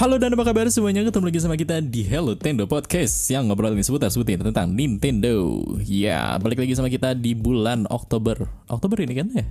Halo 0.00 0.16
dan 0.16 0.32
apa 0.32 0.48
kabar 0.48 0.64
semuanya 0.72 1.04
Ketemu 1.04 1.28
lagi 1.28 1.40
sama 1.44 1.60
kita 1.60 1.76
di 1.84 2.00
Hello 2.00 2.32
Tendo 2.32 2.64
Podcast 2.64 3.12
Yang 3.28 3.52
ngobrolin 3.52 3.84
seputar 3.84 4.08
seputar 4.08 4.40
tentang 4.40 4.72
Nintendo 4.72 5.60
Ya 5.84 6.40
balik 6.40 6.64
lagi 6.64 6.72
sama 6.72 6.88
kita 6.88 7.12
di 7.12 7.36
bulan 7.36 7.84
Oktober 7.84 8.48
Oktober 8.72 8.96
ini 9.04 9.12
kan 9.12 9.28
ya? 9.28 9.44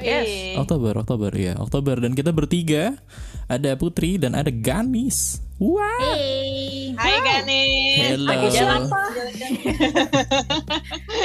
Yes. 0.00 0.56
Oktober, 0.56 0.96
Oktober 0.96 1.28
ya 1.36 1.60
Oktober 1.60 2.00
dan 2.00 2.16
kita 2.16 2.32
bertiga 2.32 2.96
Ada 3.52 3.76
Putri 3.76 4.16
dan 4.16 4.32
ada 4.32 4.48
Ganis 4.48 5.44
Wow 5.60 6.08
Hey. 6.08 6.96
Hai 6.96 7.16
Gani. 7.20 7.64
Hello. 8.00 8.28
Lagi 8.32 8.48
jalan 8.56 8.80
apa? 8.88 9.02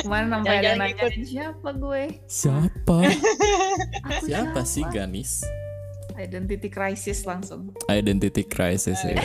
Kemarin 0.03 0.27
sampai 0.27 0.53
ada 0.59 0.71
nanya 0.75 1.07
siapa 1.23 1.69
gue? 1.71 2.03
Siapa? 2.27 2.97
Aku 4.11 4.23
Siapa 4.27 4.61
sih 4.67 4.83
Ganis? 4.91 5.43
Identity 6.15 6.71
crisis 6.71 7.27
langsung. 7.27 7.75
Identity 7.91 8.47
crisis 8.47 9.03
ya. 9.03 9.15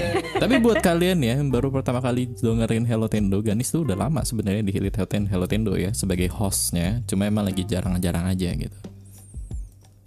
Tapi 0.42 0.58
buat 0.58 0.82
kalian 0.82 1.22
ya 1.22 1.38
baru 1.46 1.70
pertama 1.70 2.02
kali 2.02 2.34
dengerin 2.34 2.82
Hello 2.82 3.06
Tendo, 3.06 3.38
Ganis 3.38 3.70
tuh 3.70 3.86
udah 3.86 3.94
lama 3.94 4.26
sebenarnya 4.26 4.66
di 4.66 4.74
Hello 5.30 5.46
Tendo 5.46 5.78
ya 5.78 5.94
sebagai 5.94 6.26
hostnya. 6.34 6.98
Cuma 7.06 7.30
emang 7.30 7.46
lagi 7.46 7.62
jarang-jarang 7.62 8.26
aja 8.26 8.50
gitu. 8.54 8.78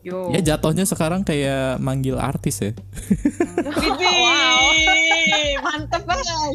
Yo. 0.03 0.35
Ya 0.35 0.43
jatuhnya 0.43 0.83
sekarang 0.83 1.23
kayak 1.23 1.79
manggil 1.79 2.19
artis 2.19 2.59
ya. 2.59 2.71
Widih. 3.79 4.19
Mantep 5.63 6.03
banget. 6.03 6.51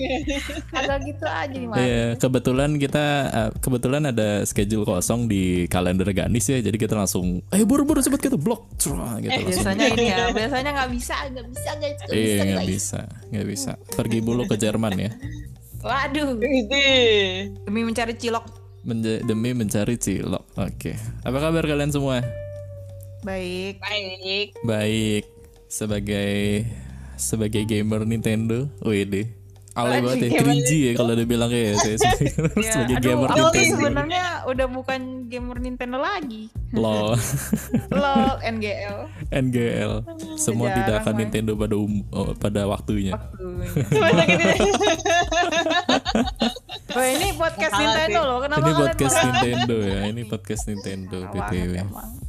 Agak 0.68 0.98
gitu 1.08 1.24
aja 1.24 1.48
nih. 1.56 1.68
Iya, 1.72 2.04
kebetulan 2.20 2.76
kita 2.76 3.04
eh, 3.32 3.50
kebetulan 3.64 4.04
ada 4.04 4.44
schedule 4.44 4.84
kosong 4.84 5.24
di 5.26 5.64
kalender 5.66 6.12
Ganis 6.12 6.44
ya. 6.44 6.60
Jadi 6.60 6.76
kita 6.76 6.92
langsung, 6.92 7.40
eh 7.48 7.64
buru-buru 7.64 8.04
cepet 8.04 8.28
gitu 8.28 8.36
blok, 8.36 8.68
gitu 8.76 8.92
langsung. 9.32 9.48
Biasanya 9.48 9.86
ini 9.96 10.04
ya, 10.12 10.28
biasanya 10.36 10.70
nggak 10.76 10.90
bisa, 10.92 11.14
nggak 11.32 11.46
bisa 11.48 11.70
guys, 11.80 11.96
nggak 11.98 12.12
Iya 12.12 12.20
bisa 12.20 12.44
nggak 12.44 12.68
bisa, 12.68 13.00
nggak 13.32 13.46
bisa. 13.48 13.70
Pergi 13.96 14.18
dulu 14.20 14.44
ke 14.44 14.60
Jerman 14.60 14.92
ya, 15.00 15.10
Waduh, 15.80 16.36
demi 17.64 17.80
mencari 17.80 18.12
cilok. 18.12 18.44
Menja- 18.84 19.24
demi 19.24 19.56
mencari 19.56 19.96
cilok. 19.96 20.44
Oke, 20.54 21.00
apa 21.24 21.38
kabar 21.40 21.64
kalian 21.64 21.88
semua? 21.88 22.20
Baik. 23.22 23.82
Baik. 23.82 24.48
Baik, 24.62 25.24
sebagai 25.66 26.64
sebagai 27.18 27.66
gamer 27.66 28.06
Nintendo, 28.06 28.70
wih 28.86 29.04
Ale 29.78 30.02
banget 30.02 30.26
ya, 30.26 30.42
cringy 30.42 30.78
ya 30.90 30.92
kalau 30.98 31.14
dibilang 31.14 31.54
ya 31.54 31.78
saya 31.78 31.94
sebagai, 32.02 32.34
Ya, 32.58 32.70
sebagai 32.74 32.96
aduh, 32.98 33.06
gamer 33.06 33.28
Nintendo. 33.30 33.74
sebenarnya 33.78 34.22
udah 34.50 34.66
bukan 34.74 35.00
gamer 35.30 35.58
Nintendo 35.62 35.98
lagi. 36.02 36.50
Lol, 36.74 37.14
Lol, 37.94 38.32
NGL. 38.42 38.96
NGL, 39.30 39.92
semua 40.34 40.74
Jarang, 40.74 40.78
tidak 40.82 40.96
akan. 41.06 41.14
Nintendo 41.14 41.52
pada 41.54 41.74
um- 41.78 42.06
oh, 42.10 42.34
pada 42.34 42.66
waktunya. 42.66 43.14
Wah 46.90 47.06
ini 47.06 47.28
podcast 47.38 47.74
Nintendo 47.78 48.20
loh. 48.26 48.38
Kenapa 48.42 48.66
Ini 48.66 48.72
podcast 48.74 49.16
Nintendo 49.22 49.76
ya, 49.78 50.00
ini 50.10 50.22
podcast 50.26 50.62
Nintendo 50.66 51.18
emang. 51.30 52.27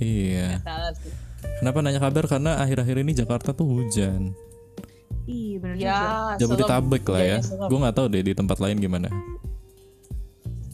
Iya. 0.00 0.58
Salah 0.64 0.92
sih. 0.96 1.12
Kenapa 1.60 1.78
nanya 1.84 2.00
kabar? 2.00 2.24
Karena 2.24 2.56
akhir-akhir 2.60 2.96
ini 3.04 3.12
Jakarta 3.12 3.52
tuh 3.52 3.68
hujan. 3.68 4.32
Ih, 5.28 5.60
bener 5.60 5.76
juga. 5.76 5.86
Ya. 5.86 6.36
Jabodetabek 6.40 7.04
lah 7.06 7.22
ya. 7.22 7.38
Hujannya 7.38 7.68
Gue 7.68 7.78
nggak 7.84 7.96
tahu 7.96 8.06
deh 8.08 8.22
di 8.24 8.32
tempat 8.32 8.58
lain 8.58 8.76
gimana. 8.80 9.08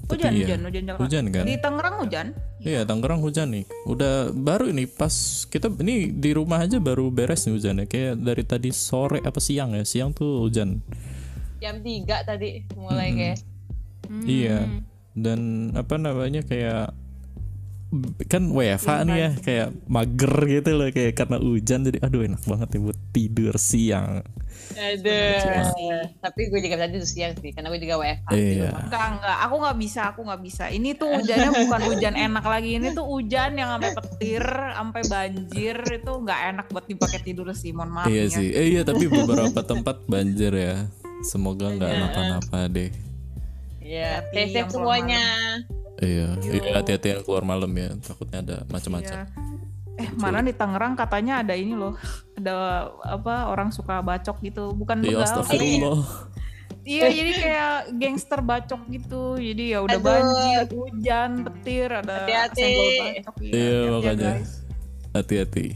Tapi 0.07 0.23
Hujan, 0.23 0.33
iya. 0.39 0.47
hujan, 0.47 0.61
hujan 0.63 0.83
Jakarta. 0.87 1.03
Hujan 1.03 1.25
kan? 1.35 1.45
Di 1.51 1.55
Tangerang 1.59 1.95
hujan. 1.99 2.27
Iya, 2.63 2.81
Tangerang 2.87 3.21
hujan 3.27 3.49
nih. 3.51 3.65
Udah 3.91 4.31
baru 4.31 4.71
ini 4.71 4.87
pas 4.87 5.11
kita 5.51 5.67
ini 5.83 6.15
di 6.15 6.31
rumah 6.31 6.63
aja 6.63 6.79
baru 6.79 7.11
beres 7.11 7.43
nih 7.51 7.59
hujannya. 7.59 7.85
Kayak 7.91 8.23
dari 8.23 8.43
tadi 8.47 8.71
sore 8.71 9.19
apa 9.27 9.43
siang 9.43 9.75
ya? 9.75 9.83
Siang 9.83 10.15
tuh 10.15 10.47
hujan. 10.47 10.79
Jam 11.59 11.83
3 11.83 12.07
tadi 12.23 12.63
mulai 12.79 13.11
Mm-mm. 13.11 13.19
guys. 13.19 13.41
Iya. 14.31 14.59
Dan 15.19 15.73
apa 15.75 15.99
namanya 15.99 16.47
kayak 16.47 16.95
kan 18.27 18.51
WFH 18.51 18.91
nih 19.07 19.17
ya 19.17 19.31
kayak 19.39 19.69
mager 19.87 20.35
gitu 20.45 20.71
loh 20.75 20.91
kayak 20.91 21.15
karena 21.15 21.39
hujan 21.39 21.87
jadi 21.87 21.99
aduh 22.03 22.27
enak 22.27 22.43
banget 22.43 22.69
nih 22.75 22.81
buat 22.83 22.99
tidur 23.15 23.55
siang. 23.57 24.27
Aduh. 24.75 26.03
Tapi 26.19 26.41
gue 26.51 26.61
juga 26.61 26.77
tadi 26.83 26.99
tuh 26.99 27.07
siang 27.07 27.33
sih 27.39 27.55
karena 27.55 27.71
gue 27.71 27.81
juga 27.81 27.97
WFH 28.03 28.29
Iya. 28.35 28.69
rumah. 28.69 28.83
Enggak, 28.91 29.07
enggak. 29.15 29.37
Aku 29.47 29.55
nggak 29.63 29.77
bisa, 29.79 30.01
aku 30.11 30.21
nggak 30.27 30.43
bisa. 30.43 30.65
Ini 30.69 30.89
tuh 30.99 31.09
hujannya 31.15 31.51
bukan 31.55 31.81
hujan 31.87 32.15
enak 32.19 32.45
lagi. 32.45 32.71
Ini 32.77 32.89
tuh 32.93 33.07
hujan 33.07 33.51
yang 33.55 33.69
sampai 33.79 33.91
petir, 33.95 34.45
sampai 34.45 35.03
banjir. 35.07 35.77
Itu 35.79 36.13
nggak 36.19 36.41
enak 36.53 36.67
buat 36.73 36.85
dipakai 36.85 37.21
tidur 37.23 37.47
sih. 37.55 37.71
Mohon 37.71 37.91
maaf 37.95 38.09
Iya 38.11 38.25
ya. 38.27 38.35
sih. 38.35 38.49
Eh 38.51 38.67
iya 38.75 38.83
tapi 38.83 39.07
beberapa 39.07 39.61
tempat 39.63 40.03
banjir 40.05 40.53
ya. 40.53 40.77
Semoga 41.23 41.71
nggak 41.71 41.91
napa-napa 41.97 42.67
deh. 42.67 42.91
Iya. 43.81 44.27
Safe 44.35 44.51
yang 44.51 44.67
keluar 44.67 44.99
semuanya. 44.99 45.23
Iya, 45.63 45.76
iya 46.01 46.27
hati-hati 46.77 47.07
yang 47.09 47.23
keluar 47.25 47.43
malam 47.43 47.73
ya. 47.73 47.95
Takutnya 47.97 48.39
ada 48.45 48.57
macam-macam. 48.69 49.17
Iya. 49.17 49.55
Eh, 49.97 50.09
mana 50.21 50.45
di 50.45 50.53
Tangerang 50.53 50.93
katanya 50.93 51.41
ada 51.41 51.57
ini 51.57 51.73
loh. 51.73 51.97
Ada 52.37 52.53
apa 53.01 53.49
orang 53.49 53.73
suka 53.73 54.05
bacok 54.05 54.45
gitu. 54.45 54.77
Bukan 54.77 55.01
Iya, 55.01 55.17
begal. 55.17 55.25
astagfirullah. 55.25 56.01
Iya, 56.87 57.07
jadi 57.11 57.33
kayak 57.35 57.75
gangster 57.99 58.41
bacok 58.45 58.83
gitu. 58.93 59.41
Jadi 59.41 59.75
ya 59.75 59.83
udah 59.83 59.99
Aduh. 59.99 60.07
banjir, 60.07 60.63
hujan, 60.71 61.31
petir, 61.43 61.89
ada 61.91 62.29
Hati-hati. 62.29 62.61
senggol 62.63 62.87
bacok. 62.93 63.35
Iya, 63.41 63.51
hati-hati 63.51 63.67
ya, 63.83 63.91
makanya. 63.91 64.31
guys. 64.37 64.51
Hati-hati. 65.11 65.67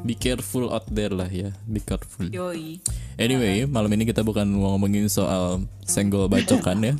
Be 0.00 0.16
careful 0.16 0.72
out 0.72 0.88
there 0.88 1.12
lah 1.12 1.28
ya. 1.28 1.52
Be 1.68 1.84
careful. 1.84 2.32
Yoi. 2.32 2.80
Anyway, 3.20 3.68
malam 3.68 3.92
ini 3.92 4.08
kita 4.08 4.24
bukan 4.24 4.48
mau 4.48 4.72
ngomongin 4.76 5.12
soal 5.12 5.68
senggol 5.84 6.24
bacokan 6.24 6.80
ya. 6.80 6.94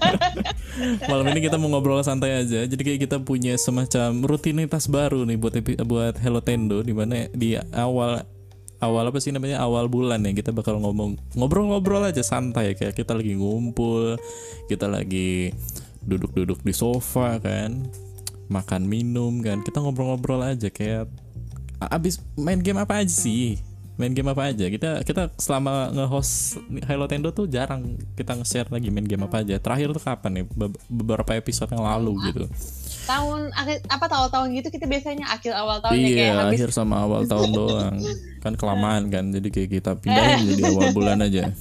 malam 1.10 1.30
ini 1.30 1.46
kita 1.46 1.54
mau 1.54 1.70
ngobrol 1.70 2.02
santai 2.02 2.42
aja. 2.42 2.66
Jadi 2.66 2.82
kayak 2.82 3.00
kita 3.06 3.16
punya 3.22 3.54
semacam 3.54 4.26
rutinitas 4.26 4.90
baru 4.90 5.22
nih 5.22 5.38
buat 5.38 5.54
buat 5.86 6.14
Hello 6.18 6.42
Tendo 6.42 6.82
di 6.82 6.90
mana 6.90 7.30
di 7.30 7.54
awal 7.78 8.26
awal 8.80 9.12
apa 9.12 9.20
sih 9.20 9.30
namanya 9.30 9.60
awal 9.60 9.86
bulan 9.86 10.24
ya 10.24 10.32
kita 10.32 10.56
bakal 10.56 10.80
ngomong 10.80 11.20
ngobrol-ngobrol 11.36 12.00
aja 12.00 12.24
santai 12.24 12.72
kayak 12.74 12.96
kita 12.96 13.12
lagi 13.12 13.36
ngumpul, 13.36 14.16
kita 14.66 14.88
lagi 14.88 15.52
duduk-duduk 16.00 16.64
di 16.64 16.72
sofa 16.72 17.36
kan, 17.38 17.86
makan 18.50 18.84
minum 18.84 19.38
kan, 19.40 19.62
kita 19.62 19.78
ngobrol-ngobrol 19.78 20.42
aja 20.42 20.68
kayak 20.68 21.06
abis 21.80 22.20
main 22.36 22.60
game 22.60 22.82
apa 22.82 23.00
aja 23.00 23.14
sih? 23.14 23.56
Main 23.96 24.16
game 24.16 24.32
apa 24.32 24.48
aja. 24.48 24.64
Kita 24.68 25.04
kita 25.04 25.28
selama 25.36 25.92
nge-host 25.92 26.56
Hello 26.88 27.04
Tendo 27.04 27.30
tuh 27.30 27.44
jarang 27.44 28.00
kita 28.16 28.32
nge-share 28.32 28.68
lagi 28.72 28.88
main 28.88 29.04
game 29.04 29.24
apa 29.24 29.44
aja. 29.44 29.60
Terakhir 29.60 29.92
tuh 29.92 30.00
kapan 30.00 30.40
nih? 30.40 30.44
Be- 30.48 30.76
beberapa 30.88 31.36
episode 31.36 31.68
yang 31.68 31.84
lalu 31.84 32.16
gitu. 32.32 32.48
Tahun 33.04 33.52
akhir 33.52 33.84
apa 33.92 34.06
tahun-tahun 34.08 34.46
gitu 34.56 34.68
kita 34.72 34.86
biasanya 34.88 35.28
akhir 35.28 35.52
awal 35.52 35.84
tahun 35.84 36.00
ya 36.00 36.00
kayak 36.00 36.16
iya 36.16 36.32
habis 36.32 36.58
akhir 36.64 36.70
sama 36.72 36.96
awal 37.04 37.28
tahun 37.28 37.48
doang. 37.60 37.96
Kan 38.40 38.52
kelamaan 38.56 39.12
kan 39.12 39.24
jadi 39.36 39.48
kayak 39.52 39.68
kita 39.68 39.90
pindahin 40.00 40.48
jadi 40.48 40.62
awal 40.72 40.90
bulan 40.96 41.20
aja. 41.20 41.48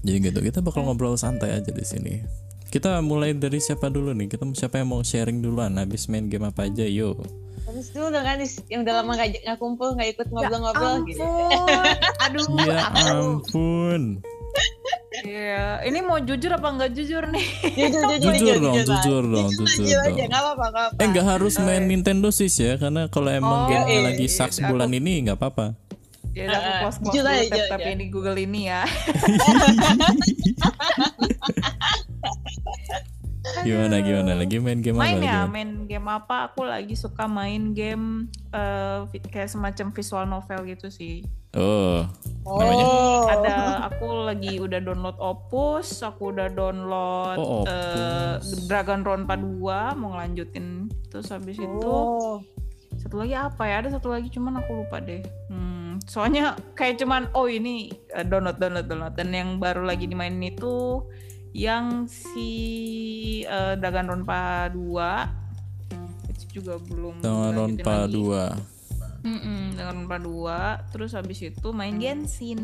Jadi 0.00 0.32
gitu 0.32 0.40
kita 0.40 0.64
bakal 0.64 0.88
ngobrol 0.88 1.12
santai 1.20 1.52
aja 1.52 1.68
di 1.68 1.84
sini 1.84 2.24
kita 2.70 3.02
mulai 3.02 3.34
dari 3.34 3.58
siapa 3.58 3.86
dulu 3.86 4.14
nih 4.14 4.30
kita 4.30 4.46
siapa 4.54 4.78
yang 4.78 4.88
mau 4.88 5.02
sharing 5.02 5.38
duluan 5.38 5.74
habis 5.74 6.06
main 6.06 6.26
game 6.26 6.46
apa 6.46 6.64
aja 6.64 6.86
yuk 6.86 7.18
Terus 7.60 7.94
dulu 7.94 8.10
dong 8.10 8.24
kan 8.24 8.38
yang 8.66 8.80
udah 8.82 8.94
lama 8.98 9.12
gak, 9.14 9.28
nggak 9.36 9.58
kumpul 9.58 9.94
nggak 9.94 10.10
ikut 10.10 10.26
ngobrol-ngobrol 10.26 11.06
gitu. 11.06 11.22
Ampun. 11.22 11.86
Aduh, 12.26 12.46
ya 12.66 12.78
ampun 13.06 14.02
Iya, 15.22 15.78
ini 15.86 16.02
mau 16.02 16.18
jujur 16.18 16.50
apa 16.50 16.66
nggak 16.66 16.90
jujur 16.90 17.22
nih? 17.30 17.46
Jujur, 17.70 18.34
Jujur 18.34 18.56
dong, 18.58 18.74
lah. 18.74 18.82
jujur 18.82 19.22
dong, 19.22 19.48
jujur 19.52 19.86
Jujur 19.86 20.02
aja, 20.02 20.10
dong. 20.10 20.26
nggak 20.26 20.42
apa-apa, 20.42 20.64
nggak 20.66 20.86
apa. 20.90 20.98
Eh 20.98 21.06
nggak 21.06 21.26
harus 21.28 21.54
main 21.60 21.84
Nintendo 21.86 22.28
sih 22.34 22.50
ya 22.50 22.74
karena 22.74 23.06
kalau 23.06 23.30
emang 23.30 23.60
Oh, 23.62 23.68
gamenya 23.70 23.86
iya, 23.86 24.00
lagi 24.02 24.26
iya, 24.26 24.34
sucks 24.34 24.58
iya. 24.58 24.66
bulan 24.66 24.90
ini 24.90 25.12
nggak 25.28 25.38
apa-apa. 25.38 25.66
Ya 26.30 26.46
udah 26.46 26.58
aku 26.58 26.70
close 26.74 26.98
close 26.98 26.98
jujur 27.06 27.22
dulu 27.22 27.30
aja, 27.30 27.38
tab 27.38 27.54
jujur 27.54 27.68
tab 27.70 27.78
aja. 27.78 27.90
ini 27.94 28.04
Google 28.10 28.38
ini 28.40 28.60
ya. 28.66 28.82
Gimana 33.60 33.98
gimana 33.98 34.32
lagi 34.36 34.60
main 34.60 34.78
game 34.78 34.94
apa 34.94 35.02
Main 35.02 35.16
ya, 35.16 35.24
gimana? 35.40 35.48
main 35.48 35.70
game 35.84 36.08
apa? 36.08 36.36
Aku 36.46 36.60
lagi 36.62 36.92
suka 36.92 37.24
main 37.24 37.72
game 37.72 38.28
vi- 39.08 39.24
kayak 39.24 39.48
semacam 39.48 39.86
visual 39.90 40.24
novel 40.24 40.60
gitu 40.66 40.88
sih. 40.88 41.24
Oh, 41.50 42.06
namanya? 42.46 42.84
Oh. 42.84 43.22
Ada 43.26 43.56
aku 43.88 44.06
lagi 44.22 44.60
udah 44.60 44.78
download 44.78 45.18
Opus, 45.18 45.98
aku 45.98 46.30
udah 46.30 46.46
download 46.48 47.36
Oh, 47.36 47.64
Opus. 47.64 48.68
Dragon 48.68 49.00
Ronpa 49.00 49.34
2 49.34 49.56
mau 49.96 50.14
ngelanjutin. 50.14 50.86
Terus 51.08 51.26
habis 51.28 51.56
itu 51.56 51.80
Oh. 51.82 52.38
satu 52.92 53.16
lagi 53.16 53.32
apa 53.32 53.64
ya 53.64 53.80
ada 53.80 53.88
satu 53.90 54.12
lagi 54.12 54.28
cuman 54.28 54.60
aku 54.60 54.84
lupa 54.84 55.00
deh 55.00 55.24
hmm, 55.48 56.04
soalnya 56.04 56.52
kayak 56.74 57.00
cuman 57.00 57.32
oh 57.32 57.48
ini 57.48 57.88
eh, 58.10 58.20
download 58.20 58.60
download 58.60 58.84
download 58.84 59.14
dan 59.14 59.32
yang 59.32 59.56
baru 59.56 59.80
lagi 59.80 60.04
dimainin 60.04 60.52
itu 60.52 61.00
yang 61.52 62.06
si 62.06 62.48
eh, 63.42 63.74
Danganronpa 63.74 64.70
2 64.70 66.30
itu 66.30 66.44
juga 66.56 66.78
belum 66.78 67.18
Danganronpa 67.20 68.06
lanjutin 68.06 68.30
lagi. 68.30 68.78
Mm-mm, 69.20 69.76
dengan 69.76 69.94
Unpa 70.00 70.16
2 70.16 70.96
terus 70.96 71.12
habis 71.12 71.44
itu 71.44 71.68
main 71.76 72.00
Genshin 72.00 72.56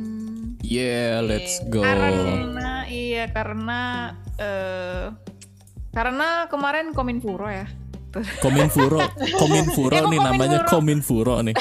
Yeah, 0.64 1.20
let's 1.20 1.60
go. 1.68 1.84
karena 1.84 2.88
iya 2.88 3.28
karena 3.28 3.80
eh 4.40 5.12
karena 5.92 6.48
kemarin 6.48 6.96
Kominfuro 6.96 7.44
ya 7.44 7.68
Kominfuro, 8.44 8.96
Kominfuro 9.36 9.92
Ya, 9.92 10.00
kok 10.00 10.08
nih 10.08 10.20
namanya 10.24 10.64
Kominfuro? 10.64 11.36
Kominfuro 11.36 11.44
nih. 11.44 11.52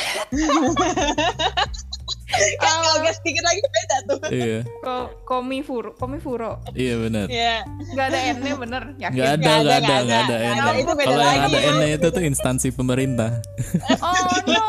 Kan 2.62 2.76
kalau 2.76 2.98
gas 3.02 3.18
dikit 3.22 3.42
lagi 3.42 3.62
beda 3.62 3.98
tuh. 4.06 4.20
Iya, 4.28 4.58
Ko 4.80 4.96
Komifuro 5.24 5.94
Komifuro 5.94 6.60
iya 6.74 6.98
benar. 6.98 7.26
Iya. 7.28 7.56
nggak 7.66 8.06
ada 8.08 8.20
N-nya 8.34 8.54
bener 8.56 8.84
yakin 8.98 9.16
Nggak 9.16 9.32
ada, 9.32 9.40
Nggak 9.40 9.56
ada, 9.56 9.64
nggak 9.64 9.80
ada, 9.80 9.96
ada. 9.96 10.18
ada 10.18 10.36
N. 10.36 10.56
Kalau 10.56 11.22
yang 11.22 11.42
lagi. 11.42 11.48
ada 11.48 11.60
N-nya 11.72 11.90
itu 11.96 12.08
tuh 12.10 12.24
instansi 12.24 12.68
pemerintah. 12.72 13.32
oh 14.02 14.16
no 14.46 14.64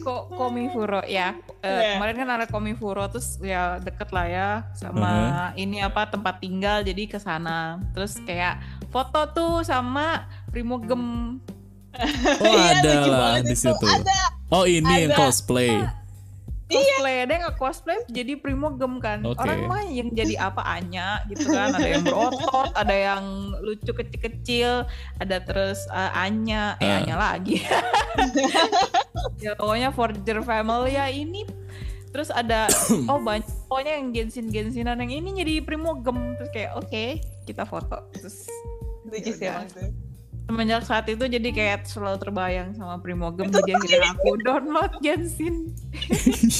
Ko 0.00 0.28
Komifuro 0.30 1.00
ya 1.06 1.32
Eh, 1.58 1.72
Iya. 1.72 1.96
kemarin 1.96 2.16
kan 2.18 2.28
ada 2.30 2.44
Komifuro 2.44 3.08
terus 3.08 3.40
ya 3.40 3.80
deket 3.80 4.12
lah 4.12 4.26
ya 4.28 4.48
sama 4.76 5.08
ini 5.56 5.80
apa 5.80 6.04
tempat 6.04 6.36
tinggal 6.36 6.84
jadi 6.84 7.08
ke 7.08 7.16
sana 7.16 7.80
terus 7.96 8.20
kayak 8.20 8.60
foto 8.92 9.24
tuh 9.32 9.54
sama 9.64 10.28
Primogem 10.52 11.40
Oh 11.96 12.50
Iya, 12.50 12.62
ada 12.74 12.92
lah 13.06 13.34
di 13.38 13.50
itu. 13.50 13.62
situ. 13.62 13.86
Ada. 13.86 14.18
Oh 14.48 14.64
ini 14.64 14.84
yang 15.00 15.10
Ada. 15.10 15.18
cosplay. 15.20 15.72
cosplay 16.64 17.22
ada 17.22 17.30
yang 17.30 17.42
nggak 17.44 17.58
cosplay 17.60 17.98
jadi 18.08 18.32
Primogem 18.34 18.98
kan 18.98 19.22
Oke. 19.22 19.36
orang 19.36 19.68
mah 19.68 19.82
yang 19.84 20.10
jadi 20.10 20.42
apa 20.42 20.64
Anya 20.64 21.22
gitu 21.28 21.52
kan 21.52 21.70
ada 21.70 21.86
yang 21.86 22.02
berotot 22.02 22.72
ada 22.82 22.90
yang 22.90 23.22
lucu 23.60 23.92
kecil-kecil 23.92 24.82
ada 25.14 25.36
terus 25.38 25.86
eh, 25.86 26.10
Anya 26.16 26.74
eh 26.76 26.88
Ah. 26.88 26.98
Anya 26.98 27.14
lagi 27.14 27.62
ya 29.44 29.54
pokoknya 29.54 29.90
Forger 29.90 30.40
Family 30.40 30.96
ya 30.96 31.06
ini 31.06 31.46
terus 32.10 32.32
ada 32.32 32.66
oh 33.10 33.20
banyak 33.20 33.46
pokoknya 33.68 33.92
yang 33.94 34.06
Genshin 34.10 34.46
Genshinan 34.48 34.98
yang 34.98 35.12
ini 35.12 35.30
jadi 35.36 35.54
Primogem 35.60 36.34
terus 36.34 36.50
kayak 36.50 36.74
oke 36.74 37.04
kita 37.44 37.62
foto 37.62 38.08
terus 38.10 38.48
Lucu 39.04 39.30
sih 39.30 39.46
emang 39.46 39.68
tuh. 39.68 39.92
Semenjak 40.44 40.84
saat 40.84 41.08
itu 41.08 41.24
jadi 41.24 41.48
kayak 41.50 41.88
selalu 41.88 42.20
terbayang 42.20 42.76
sama 42.76 43.00
Primogem 43.00 43.48
jadi 43.48 43.80
akhirnya 43.80 44.12
aku 44.12 44.30
download 44.44 44.92
Genshin. 45.00 45.72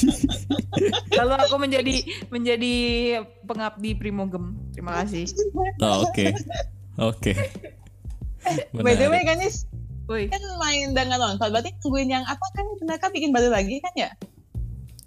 Lalu 1.19 1.35
aku 1.37 1.57
menjadi 1.61 1.95
menjadi 2.33 2.75
pengabdi 3.45 3.93
Primogem 3.97 4.57
terima 4.73 5.05
kasih. 5.05 5.29
Oh, 5.85 6.09
Oke, 6.09 6.33
oke. 6.97 7.33
By 8.73 8.97
the 8.97 9.09
way 9.09 9.25
kan 9.25 9.41
Woi. 10.05 10.29
kan 10.29 10.41
main 10.61 10.93
dengan 10.93 11.17
nonton. 11.17 11.49
Berarti 11.49 11.73
nungguin 11.81 12.13
yang 12.13 12.25
apa 12.29 12.45
kan? 12.53 12.67
Mereka 12.85 13.09
bikin 13.09 13.33
baru 13.33 13.49
lagi 13.49 13.81
kan 13.81 13.95
ya? 13.97 14.11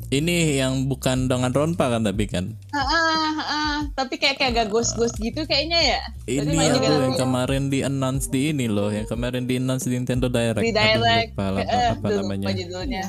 Ini 0.07 0.36
yang 0.57 0.88
bukan 0.88 1.27
dengan 1.27 1.51
Ronpa 1.51 1.89
kan 1.89 2.00
tapi 2.01 2.25
kan. 2.25 2.56
Ah, 2.71 2.80
ah, 2.80 3.36
ah. 3.38 3.77
tapi 3.92 4.15
kayak 4.15 4.39
kayak 4.39 4.51
agak 4.54 4.68
ghost-ghost 4.69 5.19
gitu 5.19 5.44
kayaknya 5.44 5.75
ya. 5.75 6.01
Ini 6.25 6.48
yang 6.48 6.80
nanti. 6.80 7.19
kemarin 7.19 7.63
di 7.68 7.83
announce 7.83 8.27
di 8.27 8.50
ini 8.50 8.65
loh, 8.65 8.88
yang 8.88 9.04
kemarin 9.04 9.44
di 9.44 9.59
announce 9.59 9.83
di 9.83 9.94
Nintendo 9.94 10.27
Direct. 10.27 10.63
Di 10.63 10.71
Aduh, 10.71 10.80
direct. 10.80 11.30
lupa 11.33 11.45
lah, 11.50 11.62
Eh, 11.62 11.88
apa, 11.92 12.06
tuh, 12.07 12.18
namanya? 12.18 12.45
lupa 12.45 12.56
judulnya. 12.56 13.06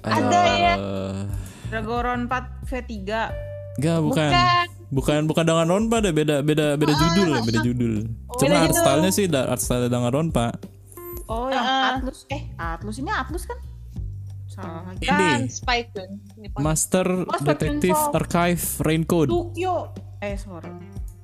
Ada 0.00 0.40
ya. 0.56 0.74
Dragoron 1.68 2.20
4 2.26 2.70
V3 2.70 2.92
Enggak, 3.72 3.98
bukan. 4.00 4.28
Bukan. 4.28 4.66
Bukan 4.92 5.20
bukan 5.24 5.44
dengan 5.44 5.66
Ronpa 5.66 5.96
deh, 5.98 6.12
beda 6.12 6.38
beda 6.40 6.76
beda 6.76 6.92
judul, 6.92 7.28
ya, 7.30 7.40
beda 7.42 7.60
judul. 7.62 7.94
Cuma 8.36 8.46
beda 8.52 8.58
art 8.62 8.74
style-nya 8.76 9.10
sih 9.10 9.24
da- 9.24 9.48
art 9.48 9.58
style 9.58 9.88
dengan 9.88 10.12
Ronpa. 10.12 10.52
oh 11.24 11.48
yang 11.48 11.64
Ah. 11.64 11.96
Atlus 11.96 12.28
eh 12.28 12.52
Atlus 12.54 12.98
ini 12.98 13.08
Atlus 13.08 13.42
kan 13.42 13.56
salah 14.52 14.82
lagi 14.84 15.02
Kan 15.02 15.18
Ini. 15.40 15.48
Spike 15.48 15.88
Gun. 15.90 16.10
Ini 16.36 16.48
pon- 16.48 16.62
Master 16.62 17.06
Master 17.24 17.46
Detective 17.50 17.96
Info. 17.96 18.12
Archive 18.12 18.64
Raincoat. 18.78 19.28
Tokyo 19.28 19.76
eh 20.18 20.36
sorry 20.36 20.70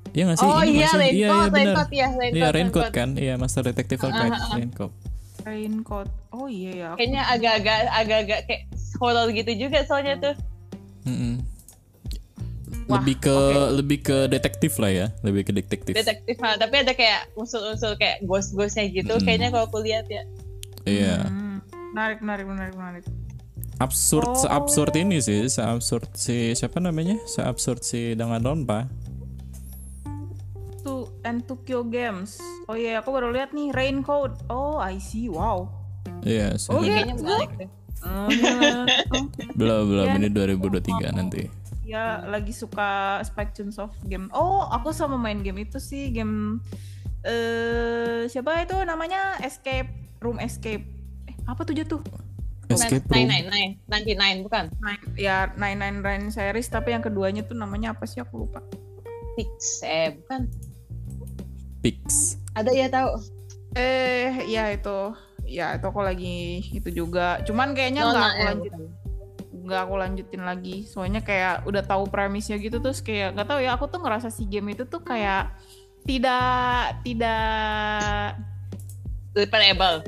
Iya 0.08 0.22
nggak 0.24 0.36
sih? 0.36 0.48
Oh 0.48 0.58
Ini 0.58 0.72
iya? 0.74 0.88
Raincoat, 0.88 0.98
iya, 0.98 1.12
iya, 1.12 1.28
benar. 1.28 1.52
Raincoat 1.52 1.90
ya, 1.90 2.06
Raincoat. 2.08 2.32
Iya, 2.32 2.48
Raincoat 2.48 2.54
Raincoat. 2.56 2.88
kan? 2.90 3.08
Iya, 3.14 3.34
Master 3.36 3.62
Detective 3.62 4.00
Archive 4.00 4.18
ah, 4.30 4.40
ah. 4.40 4.56
Raincoat. 4.56 4.92
Raincoat 5.38 6.08
oh 6.30 6.46
iya 6.46 6.70
ya 6.72 6.86
aku- 6.88 6.98
Kayaknya 6.98 7.22
agak-agak 7.26 7.78
agak-agak 7.94 8.40
kayak 8.44 8.62
horror 8.96 9.28
gitu 9.30 9.52
juga 9.54 9.78
soalnya 9.82 10.14
tuh. 10.18 10.34
Mm-mm. 11.04 11.34
Wah, 12.86 12.98
Lebih 12.98 13.16
ke 13.20 13.36
lebih 13.74 13.98
ke 14.02 14.16
detektif 14.26 14.76
lah 14.76 14.88
ya, 14.88 15.06
lebih 15.22 15.44
ke 15.44 15.52
detektif. 15.52 15.92
Detektif, 15.92 16.40
ah, 16.40 16.56
tapi 16.56 16.74
ada 16.78 16.92
kayak 16.92 17.28
unsur-unsur 17.34 17.92
kayak 17.94 18.24
ghost-ghostnya 18.24 18.88
gitu. 18.88 19.12
Mm. 19.14 19.22
Kayaknya 19.22 19.48
kalau 19.50 19.64
aku 19.66 19.78
lihat 19.78 20.08
ya. 20.08 20.24
Iya. 20.82 21.20
Hmm, 21.22 21.60
menarik 21.92 22.18
menarik 22.18 22.46
menarik 22.46 22.74
menarik 22.74 23.04
Absurd 23.78 24.26
Oh. 24.26 24.34
seabsurd 24.34 24.90
ini 24.98 25.22
sih, 25.22 25.46
seabsurd 25.46 26.10
si 26.12 26.50
siapa 26.52 26.82
namanya? 26.82 27.14
Seabsurd 27.24 27.80
si 27.80 28.14
Danganronpa. 28.14 28.90
tuh 30.78 31.10
and 31.20 31.42
Tokyo 31.44 31.82
Games 31.82 32.38
oh 32.64 32.72
iya 32.72 33.02
aku 33.02 33.10
baru 33.10 33.28
lihat 33.28 33.50
nih 33.50 33.74
Raincoat 33.74 34.46
oh 34.48 34.78
I 34.78 34.96
see 34.96 35.26
wow 35.28 35.68
Iya, 36.22 36.56
Oh. 36.66 36.80
Kayaknya 36.80 37.14
tuh. 37.14 37.26
Oh, 38.00 38.26
iya. 38.30 38.86
Belum 39.52 39.80
belum 39.86 40.08
ini 40.16 40.28
2023 40.30 41.12
nanti. 41.12 41.50
ya 41.82 42.20
lagi 42.24 42.52
suka 42.52 43.18
Spectrums 43.20 43.76
of 43.76 43.90
Game 44.04 44.30
oh 44.30 44.64
aku 44.64 44.92
sama 44.92 45.16
main 45.16 45.40
game 45.40 45.60
itu 45.60 45.76
sih 45.76 46.08
game 46.08 46.62
eh 47.22 48.24
siapa 48.26 48.62
itu 48.62 48.76
namanya 48.80 49.36
Escape 49.40 49.88
Room 50.18 50.36
Escape 50.38 50.84
eh 51.26 51.36
apa 51.44 51.64
tuh 51.64 51.74
jatuh 51.74 52.00
Escape 52.68 53.06
Nine 53.08 53.24
Room. 53.24 53.28
nine 53.28 53.46
nine, 53.48 53.72
ninety 53.88 54.14
nine 54.14 54.38
bukan? 54.44 54.68
Nine, 54.78 55.02
ya 55.16 55.48
Nine 55.56 55.78
Nine 55.80 55.98
Nine 56.00 56.24
series 56.28 56.68
tapi 56.68 56.92
yang 56.92 57.00
keduanya 57.00 57.40
tuh 57.42 57.56
namanya 57.56 57.96
apa 57.96 58.04
sih 58.04 58.20
aku 58.20 58.44
lupa 58.44 58.60
Six, 59.38 59.80
eh 59.86 60.18
bukan? 60.18 60.50
Pix. 61.78 62.34
Ada 62.52 62.74
ya 62.74 62.90
tahu? 62.90 63.38
eh 63.76 64.48
ya 64.48 64.72
itu 64.74 64.98
ya 65.44 65.76
itu 65.76 65.86
aku 65.86 66.00
lagi 66.02 66.64
itu 66.72 66.88
juga 66.90 67.38
cuman 67.44 67.76
kayaknya 67.76 68.02
nggak 68.04 68.16
Nona, 68.16 68.28
aku 68.28 68.40
eh, 68.40 68.46
lanjut 68.48 68.72
bukan. 68.72 68.88
nggak 69.68 69.80
aku 69.84 69.94
lanjutin 70.00 70.42
lagi 70.42 70.76
soalnya 70.88 71.20
kayak 71.20 71.62
udah 71.68 71.84
tahu 71.84 72.08
premisnya 72.08 72.56
gitu 72.58 72.80
terus 72.80 73.04
kayak 73.04 73.36
nggak 73.36 73.46
tahu 73.46 73.60
ya 73.60 73.76
aku 73.76 73.86
tuh 73.86 74.00
ngerasa 74.00 74.32
si 74.32 74.48
game 74.48 74.72
itu 74.72 74.88
tuh 74.88 75.04
kayak 75.04 75.52
tidak 76.02 76.96
tidak 77.04 78.40
Repairable. 79.36 80.02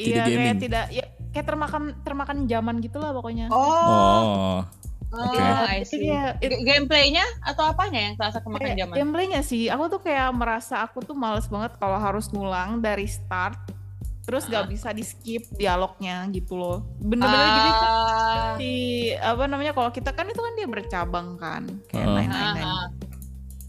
iya 0.00 0.24
kayak 0.26 0.56
tidak 0.58 0.84
ya 0.90 1.04
kayak 1.34 1.44
termakan 1.44 1.82
termakan 2.00 2.46
zaman 2.46 2.78
gitu 2.78 2.96
lah 2.96 3.10
pokoknya 3.10 3.50
Oh, 3.50 3.58
Oh, 3.58 4.62
oh, 5.12 5.18
oke. 5.20 5.36
I 5.36 5.80
Jadi 5.80 5.84
see. 5.84 5.98
dia- 6.04 6.38
it- 6.38 6.58
Gameplaynya 6.60 7.26
atau 7.40 7.66
apanya 7.66 8.00
yang 8.00 8.14
terasa 8.14 8.38
kemakan 8.38 8.62
kayak 8.64 8.78
zaman? 8.80 8.94
gameplaynya 8.96 9.40
sih 9.42 9.66
aku 9.66 9.84
tuh 9.88 10.00
kayak 10.00 10.30
merasa 10.30 10.80
aku 10.80 10.98
tuh 11.00 11.12
males 11.12 11.44
banget 11.44 11.74
kalau 11.76 11.98
harus 11.98 12.26
ngulang 12.28 12.78
dari 12.78 13.04
start 13.04 13.58
terus 14.22 14.46
Ah. 14.46 14.56
gak 14.56 14.72
bisa 14.72 14.88
di 14.90 15.02
skip 15.02 15.44
dialognya 15.52 16.24
gitu 16.30 16.54
loh 16.54 16.80
bener-bener 16.96 17.44
jadi 17.52 17.70
tuh 17.70 17.84
Ah, 17.84 18.54
si 18.56 18.72
apa 19.12 19.44
namanya 19.44 19.70
kalau 19.70 19.90
kita 19.90 20.10
kan 20.10 20.24
itu 20.24 20.38
kan 20.38 20.54
dia 20.54 20.64
bercabang 20.66 21.36
kan 21.36 21.62
kayak 21.86 22.06
Ah. 22.06 22.14
nine 22.14 22.30
nine 22.30 22.52
nine. 22.54 22.64
ah, 22.64 22.86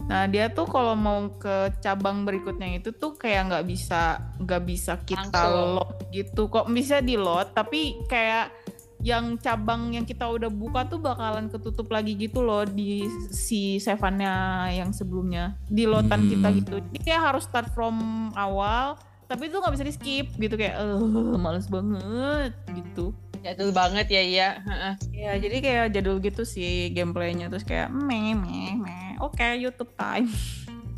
Nah 0.06 0.26
dia 0.26 0.46
tuh 0.48 0.64
kalau 0.64 0.94
mau 0.94 1.34
ke 1.34 1.74
cabang 1.78 2.22
berikutnya 2.22 2.78
itu 2.78 2.90
tuh 2.90 3.14
kayak 3.14 3.50
nggak 3.50 3.64
bisa 3.66 4.02
nggak 4.38 4.62
bisa 4.62 4.92
kita 5.02 5.26
Langsung. 5.34 5.74
load 5.76 5.96
gitu. 6.10 6.42
Kok 6.46 6.66
bisa 6.70 6.98
di 7.00 7.14
load 7.14 7.50
tapi 7.50 7.98
kayak 8.06 8.54
yang 9.02 9.36
cabang 9.36 9.92
yang 9.92 10.02
kita 10.02 10.24
udah 10.24 10.48
buka 10.48 10.82
tuh 10.84 10.98
bakalan 10.98 11.46
ketutup 11.46 11.90
lagi 11.90 12.16
gitu 12.16 12.40
loh 12.40 12.62
di 12.62 13.02
si 13.28 13.76
sevannya 13.76 14.34
yang 14.72 14.90
sebelumnya. 14.90 15.58
Di 15.64 15.84
loadan 15.84 16.22
Hmm. 16.22 16.30
kita 16.30 16.48
gitu. 16.54 16.74
Jadi 16.80 16.98
kayak 17.02 17.22
harus 17.24 17.44
start 17.44 17.70
from 17.70 17.98
awal 18.34 18.94
tapi 19.26 19.50
itu 19.50 19.58
nggak 19.58 19.74
bisa 19.74 19.82
di 19.82 19.90
skip 19.90 20.26
gitu. 20.32 20.54
Kayak 20.54 20.74
eh 20.80 21.02
males 21.36 21.66
banget 21.66 22.54
gitu 22.72 23.10
jadul 23.46 23.70
banget 23.70 24.06
ya 24.08 24.22
iya. 24.22 24.48
Heeh. 24.60 24.94
ya 25.14 25.32
jadi 25.36 25.56
kayak 25.58 25.86
jadul 25.92 26.18
gitu 26.18 26.42
sih 26.42 26.90
gameplaynya 26.90 27.46
terus 27.46 27.62
kayak 27.62 27.88
meh 27.88 28.32
meh 28.32 28.74
meh 28.74 29.14
oke 29.18 29.38
YouTube 29.54 29.94
time 29.94 30.26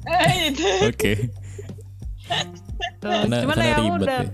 Eh, 0.01 0.55
oke. 0.87 1.13
Tuh, 2.99 3.11
Karena, 3.11 3.37
cuman 3.39 3.57
karena 3.57 3.65
ya 3.67 3.77
ribet 3.79 3.99
udah 3.99 4.21
ya. 4.21 4.31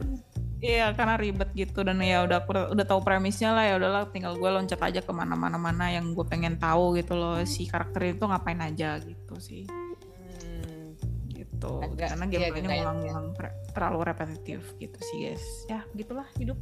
iya 0.60 0.86
karena 0.92 1.14
ribet 1.16 1.50
gitu 1.52 1.80
dan 1.80 1.98
ya 1.98 2.22
udah 2.22 2.38
aku 2.38 2.50
udah 2.70 2.84
tahu 2.84 3.00
premisnya 3.00 3.50
lah 3.50 3.64
ya 3.64 3.74
udahlah 3.74 4.06
tinggal 4.08 4.34
gue 4.34 4.46
loncat 4.46 4.78
aja 4.78 5.00
ke 5.00 5.10
mana-mana 5.10 5.56
mana 5.56 5.90
yang 5.90 6.10
gue 6.10 6.22
pengen 6.24 6.56
tahu 6.56 6.94
gitu 6.94 7.12
loh 7.12 7.42
si 7.42 7.64
karakter 7.64 8.08
itu 8.08 8.22
ngapain 8.22 8.60
aja 8.60 8.96
gitu 8.98 9.34
sih 9.36 9.66
Hmm. 9.66 10.94
gitu 11.28 11.72
Agak- 11.82 12.12
karena 12.12 12.24
iya, 12.24 12.32
gameplaynya 12.32 12.54
agak 12.62 12.76
ngulang-ngulang 12.76 13.26
re- 13.34 13.56
terlalu 13.70 13.98
repetitif 14.04 14.60
gitu 14.76 14.98
sih 15.02 15.18
guys 15.24 15.44
ya 15.66 15.80
gitulah 15.92 16.28
hidup 16.34 16.58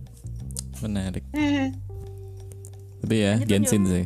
Menarik. 0.81 1.25
Tapi 3.02 3.17
ya 3.19 3.33
Lanjut, 3.37 3.49
Genshin 3.50 3.83
sih. 3.85 4.05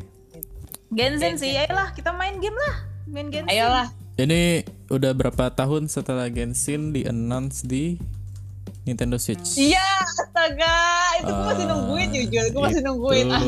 Genshin 0.89 1.35
Genshin. 1.35 1.35
sih 1.37 1.53
ayolah 1.53 1.93
kita 1.93 2.11
main 2.11 2.39
game 2.39 2.57
lah 2.57 2.77
main 3.07 3.27
Genshin 3.29 3.51
Ayolah, 3.53 3.89
Ini 4.17 4.65
udah 4.89 5.13
berapa 5.13 5.53
tahun 5.53 5.87
setelah 5.87 6.33
Genshin 6.33 6.91
di 6.91 7.05
announce 7.05 7.61
di 7.63 8.01
Nintendo 8.83 9.19
Switch? 9.19 9.59
Iya, 9.59 9.83
astaga, 10.17 10.79
itu 11.21 11.29
gue 11.29 11.45
masih 11.45 11.67
nungguin 11.67 12.09
jujur, 12.15 12.45
gue 12.49 12.63
masih 12.63 12.83
nungguin. 12.87 13.27
Ah, 13.29 13.43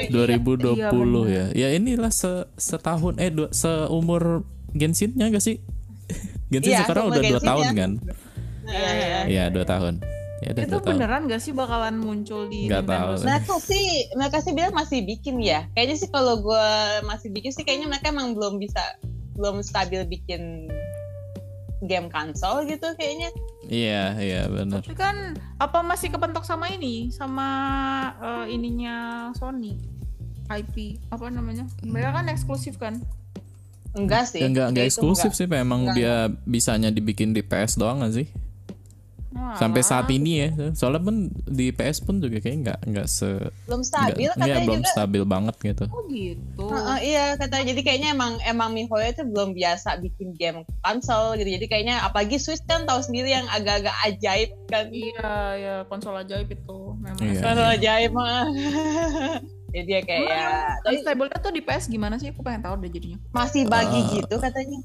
Itu 0.00 0.16
2020 0.16 0.80
ya. 1.28 1.44
Ya 1.52 1.68
inilah 1.76 2.08
se 2.08 2.48
setahun 2.56 3.20
eh 3.20 3.28
dua, 3.28 3.52
seumur 3.52 4.48
Genshinnya 4.72 5.28
gak 5.28 5.44
sih? 5.44 5.60
Genshin 6.50 6.72
Iya, 6.72 6.88
sekarang 6.88 7.12
udah 7.12 7.20
dua 7.20 7.36
Genshin 7.36 7.46
tahun 7.46 7.64
ya. 7.68 7.74
kan? 7.76 7.90
Iya, 8.64 8.88
iya. 8.90 9.20
Iya 9.28 9.44
dua 9.52 9.64
tahun. 9.68 9.94
Ya 10.38 10.54
Itu 10.54 10.78
beneran 10.78 11.26
gak 11.26 11.42
sih 11.42 11.50
bakalan 11.50 11.98
muncul 11.98 12.46
di 12.46 12.70
Nggak 12.70 12.86
Nintendo 12.86 13.14
tahu. 13.18 13.26
Mereka 13.26 13.54
sih, 13.58 13.86
mereka 14.14 14.38
sih 14.38 14.52
bilang 14.54 14.74
masih 14.74 14.98
bikin 15.02 15.42
ya. 15.42 15.66
Kayaknya 15.74 15.96
sih 15.98 16.08
kalau 16.14 16.38
gue 16.38 16.66
masih 17.10 17.28
bikin 17.34 17.50
sih, 17.50 17.66
kayaknya 17.66 17.90
mereka 17.90 18.14
emang 18.14 18.38
belum 18.38 18.62
bisa, 18.62 18.80
belum 19.34 19.66
stabil 19.66 20.06
bikin 20.06 20.70
game 21.86 22.06
konsol 22.10 22.66
gitu 22.66 22.86
kayaknya. 22.98 23.30
Iya 23.66 24.18
iya 24.18 24.42
benar. 24.46 24.82
Tapi 24.82 24.94
kan 24.94 25.34
apa 25.58 25.78
masih 25.82 26.14
kepentok 26.14 26.46
sama 26.46 26.70
ini, 26.70 27.10
sama 27.10 27.48
eh, 28.18 28.54
ininya 28.54 29.30
Sony 29.34 29.78
IP 30.48 31.02
apa 31.12 31.28
namanya? 31.28 31.66
Mereka 31.82 32.10
kan 32.14 32.26
eksklusif 32.30 32.78
kan? 32.80 33.02
Enggak 33.96 34.30
sih. 34.30 34.40
Ya, 34.40 34.48
enggak 34.48 34.66
enggak 34.74 34.86
eksklusif 34.88 35.32
enggak. 35.34 35.38
sih, 35.38 35.46
Pak. 35.50 35.58
emang 35.60 35.80
Enggak, 35.88 35.96
dia 35.96 36.14
bisanya 36.46 36.88
dibikin 36.92 37.32
di 37.32 37.42
PS 37.44 37.80
doang 37.80 38.04
gak 38.04 38.14
sih? 38.14 38.26
Wah, 39.38 39.54
Sampai 39.54 39.80
saat 39.80 40.04
ini 40.08 40.32
ya. 40.36 40.48
Soalnya 40.72 41.00
pun 41.00 41.16
di 41.44 41.70
PS 41.70 41.98
pun 42.00 42.18
juga 42.18 42.36
kayak 42.36 42.56
nggak 42.60 42.78
nggak 42.84 43.06
se 43.06 43.38
Belum 43.64 43.80
nggak 43.80 43.88
stabil 43.88 44.26
nggak, 44.26 44.36
katanya 44.36 44.60
belum 44.60 44.80
juga. 44.80 44.90
stabil 44.90 45.22
banget 45.24 45.54
gitu. 45.62 45.84
Oh 45.88 46.02
gitu. 46.04 46.64
Heeh, 46.66 46.98
iya 47.06 47.24
katanya 47.34 47.64
jadi 47.66 47.80
kayaknya 47.80 48.08
emang 48.10 48.32
emang 48.42 48.70
miHoYo 48.70 49.08
itu 49.08 49.22
belum 49.24 49.50
biasa 49.52 49.88
bikin 49.98 50.34
game 50.34 50.58
konsol 50.80 51.34
gitu 51.34 51.48
jadi 51.48 51.66
kayaknya 51.66 51.96
apalagi 52.02 52.36
Switch 52.36 52.60
kan 52.64 52.82
tahu 52.82 52.98
sendiri 52.98 53.30
yang 53.30 53.46
agak-agak 53.48 53.94
ajaib 54.04 54.50
kan 54.66 54.86
Iya, 54.88 55.30
ya 55.54 55.74
konsol 55.86 56.16
ajaib 56.16 56.48
itu 56.48 56.78
memang. 56.96 57.20
Iya. 57.20 57.40
konsol 57.40 57.68
ajaib 57.72 58.10
mah 58.12 58.44
jadi 59.68 59.84
dia 59.84 60.00
kayak 60.00 60.20
Emang 60.22 60.32
ya 60.32 60.48
tapi 60.78 60.92
unstable-nya 60.96 61.38
tuh 61.38 61.52
di 61.52 61.60
PS 61.60 61.84
gimana 61.86 62.16
sih? 62.16 62.28
Aku 62.28 62.40
pengen 62.40 62.62
tahu 62.62 62.74
deh 62.78 62.88
jadinya. 62.88 63.18
masih 63.30 63.62
bagi 63.64 64.00
Ah. 64.00 64.08
gitu 64.14 64.34
katanya 64.36 64.78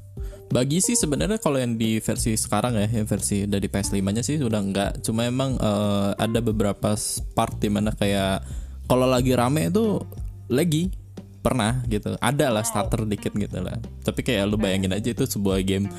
Bagi 0.50 0.80
sih 0.80 0.94
sebenarnya 0.94 1.38
kalau 1.38 1.58
yang 1.58 1.78
di 1.78 1.98
versi 1.98 2.36
sekarang 2.36 2.78
ya, 2.78 2.86
yang 2.86 3.08
versi 3.08 3.48
dari 3.48 3.66
PS5-nya 3.66 4.22
sih 4.22 4.38
udah 4.38 4.62
enggak. 4.62 4.92
Cuma 5.02 5.26
emang 5.26 5.58
eh, 5.58 6.10
ada 6.16 6.40
beberapa 6.40 6.94
part 7.34 7.58
di 7.58 7.70
mana 7.70 7.90
kayak 7.92 8.44
kalau 8.86 9.08
lagi 9.08 9.34
rame 9.34 9.72
itu 9.72 10.04
lagi 10.52 10.94
pernah 11.42 11.82
gitu. 11.88 12.16
Ada 12.22 12.54
lah 12.54 12.64
starter 12.64 13.04
dikit 13.04 13.34
gitu 13.34 13.60
lah. 13.60 13.76
Tapi 14.06 14.22
kayak 14.22 14.46
lu 14.46 14.56
bayangin 14.56 14.94
aja 14.94 15.10
itu 15.10 15.26
sebuah 15.26 15.60
game 15.66 15.90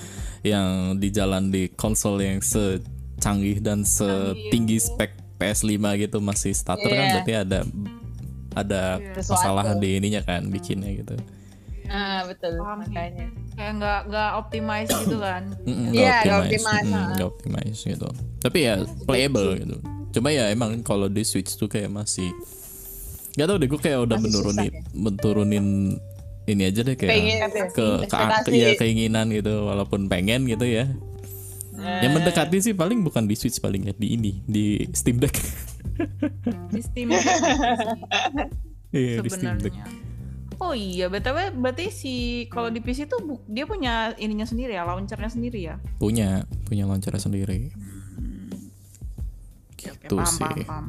yang 0.41 0.97
di 0.97 1.09
jalan 1.11 1.51
di 1.51 1.69
konsol 1.75 2.21
yang 2.21 2.39
secanggih 2.39 3.59
dan 3.59 3.83
setinggi 3.83 4.79
spek 4.79 5.19
PS5 5.35 5.75
gitu 5.99 6.23
masih 6.23 6.55
starter 6.55 6.89
kan 6.89 7.05
Iya. 7.05 7.13
berarti 7.19 7.33
ada 7.35 7.59
ada 8.55 8.83
Sesuatu. 9.19 9.35
kesalahan 9.35 9.77
di 9.83 9.99
ininya 9.99 10.23
kan 10.23 10.47
bikinnya 10.47 10.95
gitu. 10.95 11.19
Ah 11.87 12.21
betul 12.25 12.53
Paham 12.57 12.81
sih. 12.81 12.91
makanya 12.91 13.27
Kayak 13.55 13.73
nggak 13.79 14.01
nggak 14.11 14.31
optimize 14.35 14.91
gitu 14.91 15.17
kan. 15.27 15.43
Iya, 15.63 15.71
nggak 15.71 16.21
nggak 16.21 16.39
optimize, 16.41 16.91
ah. 16.91 17.07
nggak 17.15 17.29
optimize 17.29 17.81
gitu. 17.81 18.09
Tapi 18.41 18.59
ya 18.61 18.75
playable 19.05 19.49
gitu. 19.57 19.77
Cuma 20.11 20.29
ya 20.31 20.51
emang 20.51 20.83
kalau 20.83 21.07
di 21.07 21.23
Switch 21.23 21.55
tuh 21.55 21.67
kayak 21.67 21.89
masih 21.89 22.31
Gak 23.35 23.51
tau 23.51 23.59
deh 23.59 23.67
gue 23.67 23.81
kayak 23.83 23.99
udah 23.99 24.15
Masih 24.15 24.31
menurunin 24.31 24.71
susah 24.71 24.95
menurunin 24.95 25.67
ini 26.45 26.63
aja 26.65 26.81
deh 26.83 26.95
kayak 26.95 27.11
Pengen 27.11 27.39
ke, 27.43 27.63
ke, 27.75 27.87
ekspektasi. 28.07 28.55
ya 28.55 28.71
keinginan 28.79 29.27
gitu 29.31 29.67
walaupun 29.67 30.07
pengen 30.07 30.47
gitu 30.47 30.63
ya. 30.63 30.87
Yang 31.75 32.11
Eh. 32.11 32.15
mendekati 32.15 32.57
sih 32.63 32.71
paling 32.73 33.03
bukan 33.03 33.27
di 33.27 33.35
Switch 33.35 33.59
paling 33.59 33.91
ya 33.91 33.95
di 33.99 34.15
ini 34.15 34.39
di 34.47 34.87
Steam 34.95 35.19
Deck. 35.19 35.35
Di 36.71 36.79
Steam 36.79 37.11
Iya 38.95 39.19
di 39.19 39.31
Steam 39.31 39.59
Deck. 39.59 39.75
Oh 40.57 40.71
iya, 40.71 41.07
btw 41.07 41.51
berarti 41.53 41.89
si 41.89 42.15
kalau 42.47 42.69
di 42.69 42.79
PC 42.79 43.05
tuh 43.05 43.21
bu- 43.21 43.43
dia 43.45 43.65
punya 43.65 44.15
ininya 44.15 44.45
sendiri 44.45 44.73
ya, 44.73 44.83
launchernya 44.83 45.27
sendiri 45.27 45.61
ya. 45.63 45.77
Punya 45.97 46.43
punya 46.65 46.85
launcher 46.85 47.11
sendiri. 47.15 47.75
Oke, 49.75 49.91
Gitu 50.01 50.15
paham, 50.15 50.31
sih. 50.31 50.65
paham. 50.65 50.87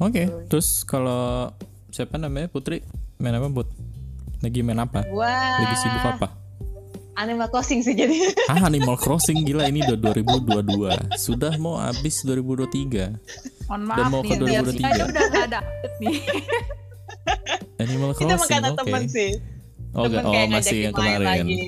Oke, 0.00 0.22
terus 0.46 0.82
kalau 0.82 1.52
siapa 1.88 2.16
namanya 2.16 2.46
Putri 2.46 2.80
main 3.16 3.34
apa 3.34 3.48
buat? 3.48 3.68
Lagi 4.40 4.60
main 4.60 4.78
apa? 4.78 5.04
wah 5.06 5.60
Lagi 5.60 5.76
sibuk 5.76 6.00
apa? 6.00 6.28
Animal 7.12 7.52
Crossing 7.52 7.84
sih 7.84 7.92
jadi 7.92 8.32
Ah 8.48 8.64
Animal 8.64 8.96
Crossing 8.96 9.44
gila 9.44 9.68
ini 9.68 9.84
udah 9.84 9.98
2022 10.16 11.20
Sudah 11.20 11.52
mau 11.60 11.76
habis 11.76 12.24
2023 12.24 13.12
Mohon 13.68 13.82
Dan 13.84 13.84
maaf 13.84 14.08
mau 14.08 14.22
ke 14.24 14.32
nih, 14.32 14.40
2023. 14.40 14.80
kayaknya 14.80 15.04
udah 15.04 15.24
nggak 15.28 15.44
ada 15.44 15.60
nih. 16.00 16.16
Animal 17.80 18.10
Crossing 18.12 18.36
makanya 18.36 18.70
oke. 18.72 18.78
temen 18.84 19.04
sih. 19.08 19.32
Oh, 19.90 20.06
temen 20.06 20.22
oh 20.22 20.30
kayak 20.30 20.48
masih 20.54 20.54
ngajakin 20.54 20.78
yang 20.86 20.94
main 20.94 21.10
kemarin. 21.18 21.26
lagi. 21.26 21.62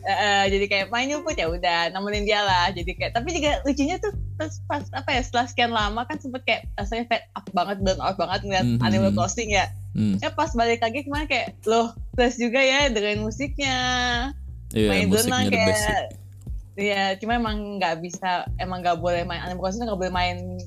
Eh, 0.00 0.44
jadi 0.48 0.64
kayak 0.64 0.86
main 0.88 1.06
nyumput 1.12 1.36
ya 1.36 1.46
udah 1.50 1.80
nemenin 1.92 2.24
dia 2.24 2.40
lah. 2.40 2.72
Jadi 2.72 2.90
kayak 2.96 3.12
tapi 3.12 3.36
juga 3.36 3.60
lucunya 3.68 3.96
tuh 4.00 4.16
pas, 4.40 4.52
pas 4.64 4.84
apa 4.96 5.10
ya 5.12 5.20
setelah 5.20 5.44
sekian 5.44 5.72
lama 5.74 6.08
kan 6.08 6.16
sempet 6.16 6.40
kayak 6.48 6.62
rasanya 6.78 7.04
fed 7.04 7.24
up 7.36 7.44
banget 7.52 7.76
burn 7.84 8.00
out 8.00 8.16
banget 8.16 8.40
ngeliat 8.48 8.64
Mhm. 8.64 8.80
Animal 8.80 9.12
Crossing 9.12 9.50
ya. 9.52 9.66
Hmm. 9.96 10.20
ya 10.20 10.28
pas 10.28 10.52
balik 10.52 10.84
lagi 10.84 11.08
kemarin 11.08 11.24
kayak 11.24 11.56
loh 11.64 11.96
plus 12.12 12.36
juga 12.36 12.60
ya 12.60 12.88
dengan 12.92 13.24
musiknya. 13.24 13.78
Iya 14.76 14.88
main 14.92 15.08
musiknya 15.08 15.24
berenang 15.24 15.44
the 15.48 15.60
best 15.64 15.80
sih. 15.80 15.88
Kayak 15.88 16.04
Iya, 16.76 17.16
cuma 17.16 17.40
emang 17.40 17.80
nggak 17.80 18.04
bisa, 18.04 18.44
emang 18.60 18.84
nggak 18.84 19.00
boleh 19.00 19.24
main 19.24 19.40
Animal 19.40 19.64
Crossing 19.64 19.88
nggak 19.88 19.96
boleh 19.96 20.12
main 20.12 20.60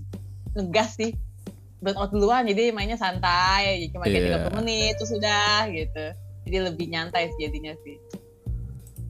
ngegas 0.57 0.97
sih. 0.97 1.13
Burnout 1.79 2.11
duluan, 2.11 2.43
jadi 2.43 2.75
mainnya 2.75 2.99
santai, 2.99 3.87
cuma 3.95 4.03
kayak 4.03 4.19
Iya. 4.19 4.51
30 4.51 4.59
menit 4.59 4.93
terus 4.99 5.11
sudah 5.15 5.67
gitu. 5.71 6.05
Jadi 6.47 6.57
lebih 6.59 6.85
nyantai 6.91 7.31
sih 7.31 7.47
jadinya 7.47 7.71
sih. 7.87 7.95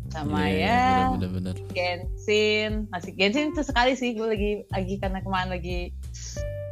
Sama 0.10 0.50
Iya, 0.50 0.66
ya, 0.66 1.14
bener-bener 1.14 1.54
Genshin, 1.70 2.90
masih 2.90 3.14
Genshin 3.14 3.54
sesekali 3.54 3.94
sih 3.94 4.18
gue 4.18 4.26
lagi 4.26 4.52
lagi 4.74 4.98
karena 4.98 5.22
kemarin 5.22 5.54
lagi 5.54 5.94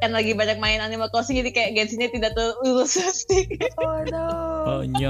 kan 0.01 0.09
lagi 0.13 0.33
banyak 0.33 0.57
main 0.57 0.81
Animal 0.81 1.09
Crossing 1.13 1.37
jadi 1.41 1.53
kayak 1.53 1.71
Genshinnya 1.77 2.09
tidak 2.09 2.33
terurus 2.33 2.97
sih. 2.97 3.45
Oh 3.77 4.01
no. 4.09 4.29
Oh 4.65 4.81
nyo 4.85 5.09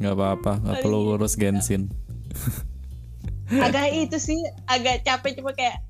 Gak 0.00 0.14
apa-apa 0.16 0.52
Gak 0.62 0.76
perlu 0.86 1.18
urus 1.18 1.34
Genshin 1.34 1.90
agak 3.58 3.90
itu 3.90 4.16
sih 4.22 4.38
agak 4.70 5.02
capek 5.02 5.42
cuma 5.42 5.50
kayak 5.50 5.82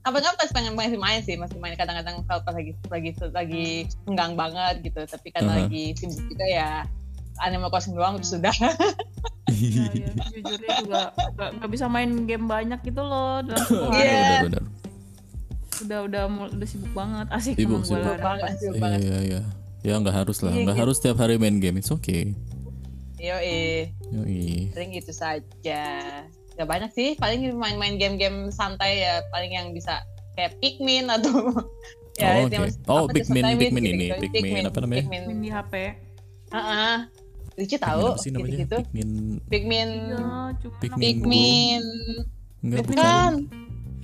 kapan-kapan 0.00 0.36
pas 0.36 0.50
pengen 0.50 0.72
masih 0.72 0.96
main 0.96 1.20
sih 1.20 1.36
masih 1.36 1.56
main 1.56 1.74
kadang-kadang 1.74 2.24
kalau 2.24 2.40
pas 2.40 2.52
lagi 2.52 2.72
lagi 2.86 3.10
lagi 3.30 3.68
enggang 4.04 4.32
banget 4.32 4.80
gitu 4.82 5.00
tapi 5.04 5.28
karena 5.28 5.52
Uh-huh. 5.52 5.62
lagi 5.64 5.84
sibuk 5.92 6.24
juga 6.26 6.46
ya 6.46 6.70
Animal 7.38 7.68
Crossing 7.68 7.94
doang 7.94 8.16
sudah 8.20 8.52
Iya, 9.50 9.82
iya. 9.90 10.08
Jujurnya 10.30 10.70
juga 10.78 11.00
nggak 11.34 11.48
nggak 11.58 11.70
bisa 11.70 11.84
main 11.86 12.10
game 12.22 12.46
banyak 12.46 12.80
gitu 12.80 13.00
loh 13.00 13.42
dalam 13.42 13.58
satu 13.60 13.86
hari. 13.88 13.98
Iya. 13.98 14.20
Bener-bener 14.46 14.64
Udah 15.80 15.98
udah 16.06 16.22
udah 16.50 16.68
sibuk 16.68 16.92
banget. 16.92 17.26
Asik 17.30 17.54
Sibuk, 17.56 17.82
sibuk. 17.82 18.14
banget 18.16 18.52
sibuk 18.56 18.76
Iya 18.76 18.80
banget 18.80 19.00
iya 19.02 19.18
iya 19.20 19.40
Ya 19.80 19.96
gak 19.96 20.12
harus 20.14 20.38
lah 20.38 20.52
Iya, 20.52 20.60
Gak 20.60 20.68
gitu. 20.70 20.80
harus 20.80 20.96
tiap 20.98 21.16
hari 21.18 21.34
main 21.34 21.56
game 21.56 21.76
It's 21.76 21.88
okay 21.88 22.36
yo 23.20 23.36
eh 23.36 23.92
Yoi. 24.08 24.72
paling 24.72 24.96
gitu 24.96 25.12
saja 25.12 25.82
gak 26.60 26.68
banyak 26.68 26.92
sih 26.92 27.16
paling 27.16 27.56
main-main 27.56 27.96
game-game 27.96 28.52
santai 28.52 29.00
ya 29.00 29.24
paling 29.32 29.56
yang 29.56 29.72
bisa 29.72 30.04
kayak 30.36 30.60
Pikmin 30.60 31.08
atau 31.08 31.32
Oh, 32.20 32.36
yang 32.36 32.52
oke. 32.52 32.56
apa 32.60 32.92
Oh, 32.92 33.04
Pikmin, 33.08 33.56
Pikmin 33.56 33.80
gitu, 33.80 33.94
ini. 33.96 34.06
gitu. 34.12 34.28
Pikmin, 34.28 34.68
apa 34.68 34.78
namanya? 34.84 35.08
Pikmin. 35.08 35.22
Main 35.24 35.40
di 35.40 35.48
HP. 35.48 35.72
Heeh. 36.52 36.96
lucu 37.56 37.76
Pikmin 37.76 37.80
tahu 37.80 38.04
apa 38.12 38.20
sih 38.20 38.30
namanya? 38.32 38.48
gitu-gitu 38.52 38.76
Pikmin 38.92 39.10
Pikmin 39.48 39.88
Pikmin. 40.80 41.00
Pikmin 41.00 41.82
Enggak 42.60 42.80
bukan 42.88 43.32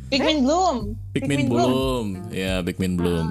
Pikmin 0.08 0.36
Bloom 0.44 0.76
Pikmin 1.12 1.28
Pikmin 1.44 1.48
belum 1.52 2.06
Ya 2.32 2.52
Pikmin 2.64 2.92
belum 2.96 3.26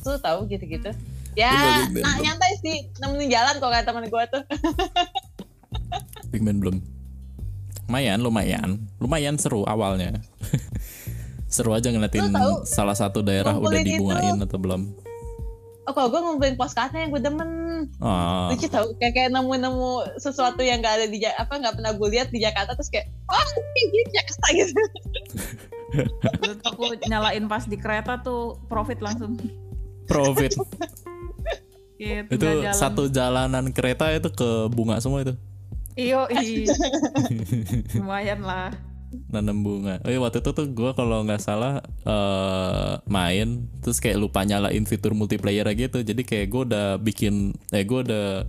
tuh 0.00 0.16
tahu 0.24 0.48
gitu-gitu 0.48 0.88
ya 1.36 1.84
nah, 1.92 2.16
nyantai 2.20 2.56
sih 2.64 2.88
nemenin 2.96 3.28
jalan 3.28 3.60
kok 3.60 3.68
kata 3.68 3.84
temen 3.88 4.08
gue 4.08 4.24
tuh 4.32 4.42
Pikmin 6.32 6.60
belum. 6.60 6.76
Lumayan, 7.88 8.20
lumayan. 8.20 8.70
Lumayan 9.00 9.34
seru 9.40 9.64
awalnya. 9.64 10.20
seru 11.48 11.72
aja 11.72 11.88
ngeliatin 11.88 12.28
tahu, 12.28 12.68
salah 12.68 12.92
satu 12.92 13.24
daerah 13.24 13.56
udah 13.56 13.72
ngumpulin 13.72 13.80
itu. 13.80 13.90
dibungain 13.96 14.36
atau 14.44 14.58
belum. 14.60 14.82
oh 15.88 15.92
kalau 15.96 16.12
gue 16.12 16.20
ngumpulin 16.20 16.56
postcardnya 16.60 17.08
yang 17.08 17.16
gue 17.16 17.22
demen 17.24 17.50
Ah, 18.04 18.52
lucu 18.52 18.68
tau 18.68 18.92
kayak 19.00 19.16
kayak 19.16 19.30
nemu-nemu 19.32 20.20
sesuatu 20.20 20.60
yang 20.60 20.84
gak 20.84 21.00
ada 21.00 21.06
di 21.08 21.22
apa 21.24 21.48
nggak 21.48 21.80
pernah 21.80 21.92
gue 21.96 22.08
lihat 22.12 22.28
di 22.28 22.44
Jakarta 22.44 22.76
terus 22.76 22.92
kayak 22.92 23.08
oh 23.30 23.48
ini 23.56 23.82
di 23.88 24.12
Jakarta 24.12 24.46
gitu 24.52 24.82
aku 26.68 26.84
nyalain 27.08 27.44
pas 27.48 27.64
di 27.64 27.76
kereta 27.80 28.20
tuh 28.20 28.60
profit 28.68 29.00
langsung. 29.00 29.40
profit. 30.04 30.52
Gitu, 31.98 32.30
itu 32.30 32.46
jalan. 32.46 32.76
satu 32.76 33.10
jalanan 33.10 33.64
kereta 33.74 34.12
itu 34.14 34.30
ke 34.30 34.70
bunga 34.70 35.00
semua 35.02 35.24
itu. 35.24 35.34
Iyo, 35.98 36.30
i. 36.30 36.62
lumayan 37.98 38.40
lah. 38.40 38.70
nanam 39.32 39.64
bunga. 39.64 40.04
Oh 40.04 40.12
iya 40.12 40.20
waktu 40.20 40.38
itu 40.38 40.52
tuh 40.52 40.68
gue 40.68 40.90
kalau 40.92 41.24
nggak 41.24 41.40
salah 41.40 41.80
eh 42.04 42.92
main 43.08 43.64
terus 43.80 43.98
kayak 43.98 44.20
lupa 44.20 44.44
nyalain 44.44 44.84
fitur 44.84 45.16
multiplayer 45.16 45.64
gitu. 45.74 46.04
Jadi 46.04 46.22
kayak 46.22 46.46
gue 46.46 46.62
udah 46.68 46.86
bikin 47.00 47.50
eh 47.72 47.82
gue 47.82 48.04
udah 48.04 48.44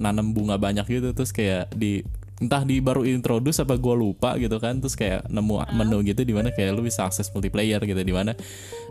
nanam 0.00 0.32
bunga 0.32 0.56
banyak 0.56 0.88
gitu 0.88 1.12
terus 1.12 1.28
kayak 1.30 1.68
di 1.76 2.00
entah 2.38 2.62
di 2.62 2.80
baru 2.80 3.04
introduce 3.04 3.60
apa 3.60 3.76
gue 3.76 3.94
lupa 3.94 4.38
gitu 4.38 4.56
kan 4.56 4.80
terus 4.80 4.94
kayak 4.94 5.28
nemu 5.28 5.54
menu 5.74 6.00
gitu 6.02 6.22
di 6.22 6.32
mana 6.32 6.48
kayak 6.50 6.72
lu 6.72 6.80
bisa 6.82 7.04
akses 7.04 7.28
multiplayer 7.28 7.82
gitu 7.82 7.98
di 7.98 8.14
mana 8.14 8.32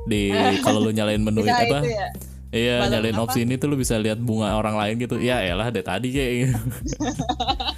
di 0.06 0.30
kalau 0.68 0.84
lu 0.84 0.92
nyalain 0.92 1.18
menu 1.18 1.42
Bisa 1.42 1.64
apa 1.66 1.80
itu 1.82 1.96
ya. 1.96 2.08
iya 2.54 2.76
Balon 2.78 2.92
nyalain 2.94 3.16
apa? 3.16 3.24
opsi 3.26 3.40
ini 3.42 3.56
tuh 3.56 3.72
lu 3.72 3.80
bisa 3.80 3.96
lihat 3.98 4.20
bunga 4.20 4.52
orang 4.54 4.76
lain 4.76 4.96
gitu 5.00 5.18
ya 5.18 5.42
elah 5.42 5.72
dari 5.72 5.82
tadi 5.82 6.08
kayak 6.12 6.32
gitu. 6.46 6.60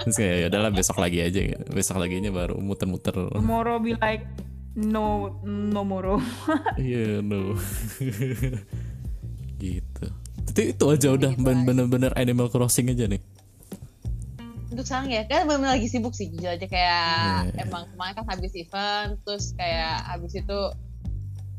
terus 0.00 0.16
kayak 0.16 0.36
ya 0.36 0.46
udahlah 0.48 0.70
besok 0.70 0.96
lagi 0.98 1.18
aja 1.20 1.40
gitu. 1.40 1.64
besok 1.70 1.96
laginya 1.98 2.30
baru 2.30 2.56
muter-muter. 2.56 3.14
Tomorrow 3.30 3.78
be 3.78 3.96
like 3.96 4.24
no 4.74 5.38
no 5.42 5.82
moro. 5.82 6.18
Iya 6.76 7.20
no. 7.20 7.54
Gitu. 9.54 10.06
Tapi 10.44 10.76
itu 10.76 10.84
aja 10.84 11.08
udah 11.10 11.32
ben- 11.34 11.64
bener-bener 11.64 12.12
Animal 12.14 12.50
Crossing 12.50 12.90
aja 12.90 13.08
nih. 13.08 13.22
Untuk 14.68 14.84
sekarang 14.84 15.06
ya, 15.08 15.22
kan 15.24 15.46
bener 15.46 15.70
lagi 15.70 15.86
sibuk 15.86 16.12
sih 16.12 16.28
jujur 16.28 16.50
aja. 16.50 16.66
Kayak 16.66 17.06
Iya. 17.54 17.64
emang 17.64 17.86
kemarin 17.88 18.12
kan 18.12 18.26
habis 18.28 18.52
event, 18.52 19.16
terus 19.22 19.54
kayak 19.54 20.02
habis 20.04 20.34
itu 20.34 20.58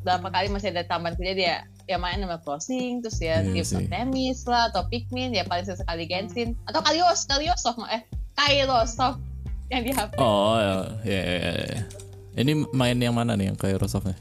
berapa 0.05 0.29
kali 0.29 0.53
masih 0.53 0.69
ada 0.69 0.85
tambahan 0.85 1.17
kerja 1.17 1.33
dia 1.33 1.55
ya 1.89 1.97
main 1.97 2.21
Animal 2.21 2.37
Crossing, 2.45 3.01
terus 3.01 3.17
ya 3.17 3.41
Iya 3.41 3.61
Tips 3.65 3.73
of. 3.73 3.89
Temis 3.89 4.45
lah, 4.45 4.69
atau 4.69 4.85
Pikmin, 4.85 5.33
ya 5.33 5.41
paling 5.43 5.65
sesekali 5.65 6.05
Genshin, 6.05 6.53
atau 6.69 6.81
Kalios, 6.81 7.25
Kaliosov, 7.25 7.77
eh 7.89 8.05
Kailosov 8.37 9.17
yang 9.73 9.81
di 9.81 9.89
HP. 9.89 10.13
Oh 10.21 10.57
ya 10.61 10.73
ya, 11.01 11.21
ya, 11.21 11.37
ya, 11.41 11.53
ya. 11.73 11.81
Ini 12.35 12.51
main 12.69 12.97
yang 13.01 13.17
mana 13.17 13.33
nih 13.33 13.49
yang 13.49 13.57
kayak 13.57 13.81
Rosoftnya? 13.81 14.13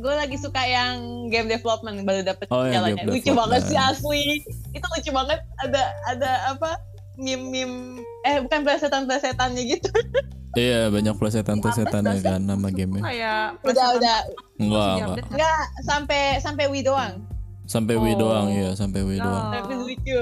Gue 0.00 0.14
lagi 0.16 0.40
suka 0.40 0.64
yang 0.64 1.28
game 1.28 1.44
development 1.46 2.08
baru 2.08 2.24
dapet 2.24 2.48
Oh, 2.48 2.64
jalannya. 2.64 3.04
Lucu 3.04 3.20
development. 3.20 3.36
banget 3.36 3.62
sih 3.68 3.76
asli. 3.76 4.24
Itu 4.72 4.86
lucu 4.88 5.10
banget. 5.12 5.44
Ada 5.60 5.82
ada 6.08 6.30
apa? 6.56 6.80
Meme-meme 7.20 8.00
eh 8.24 8.40
bukan 8.40 8.64
plesetan-plesetannya 8.64 9.62
gitu. 9.68 9.92
Iya 10.50 10.90
banyak 10.90 11.14
plesetan-plesetannya 11.14 12.18
Apa, 12.18 12.26
kan 12.28 12.40
nama 12.42 12.68
gamenya 12.68 13.02
Kayak 13.04 13.42
udah 13.62 13.86
udah 13.94 14.16
Enggak 14.58 14.92
enggak 14.98 15.16
enggak 15.30 15.60
sampai 15.86 16.22
sampai 16.38 16.64
Wii 16.66 16.82
doang. 16.82 17.22
Sampai 17.64 17.94
Wii 17.94 18.14
Oh. 18.14 18.18
doang 18.18 18.46
ya 18.50 18.74
Sampai 18.74 19.00
Wii 19.00 19.18
Oh. 19.18 19.24
doang 19.24 19.46
Tapi 19.48 19.72
lucu. 19.76 20.20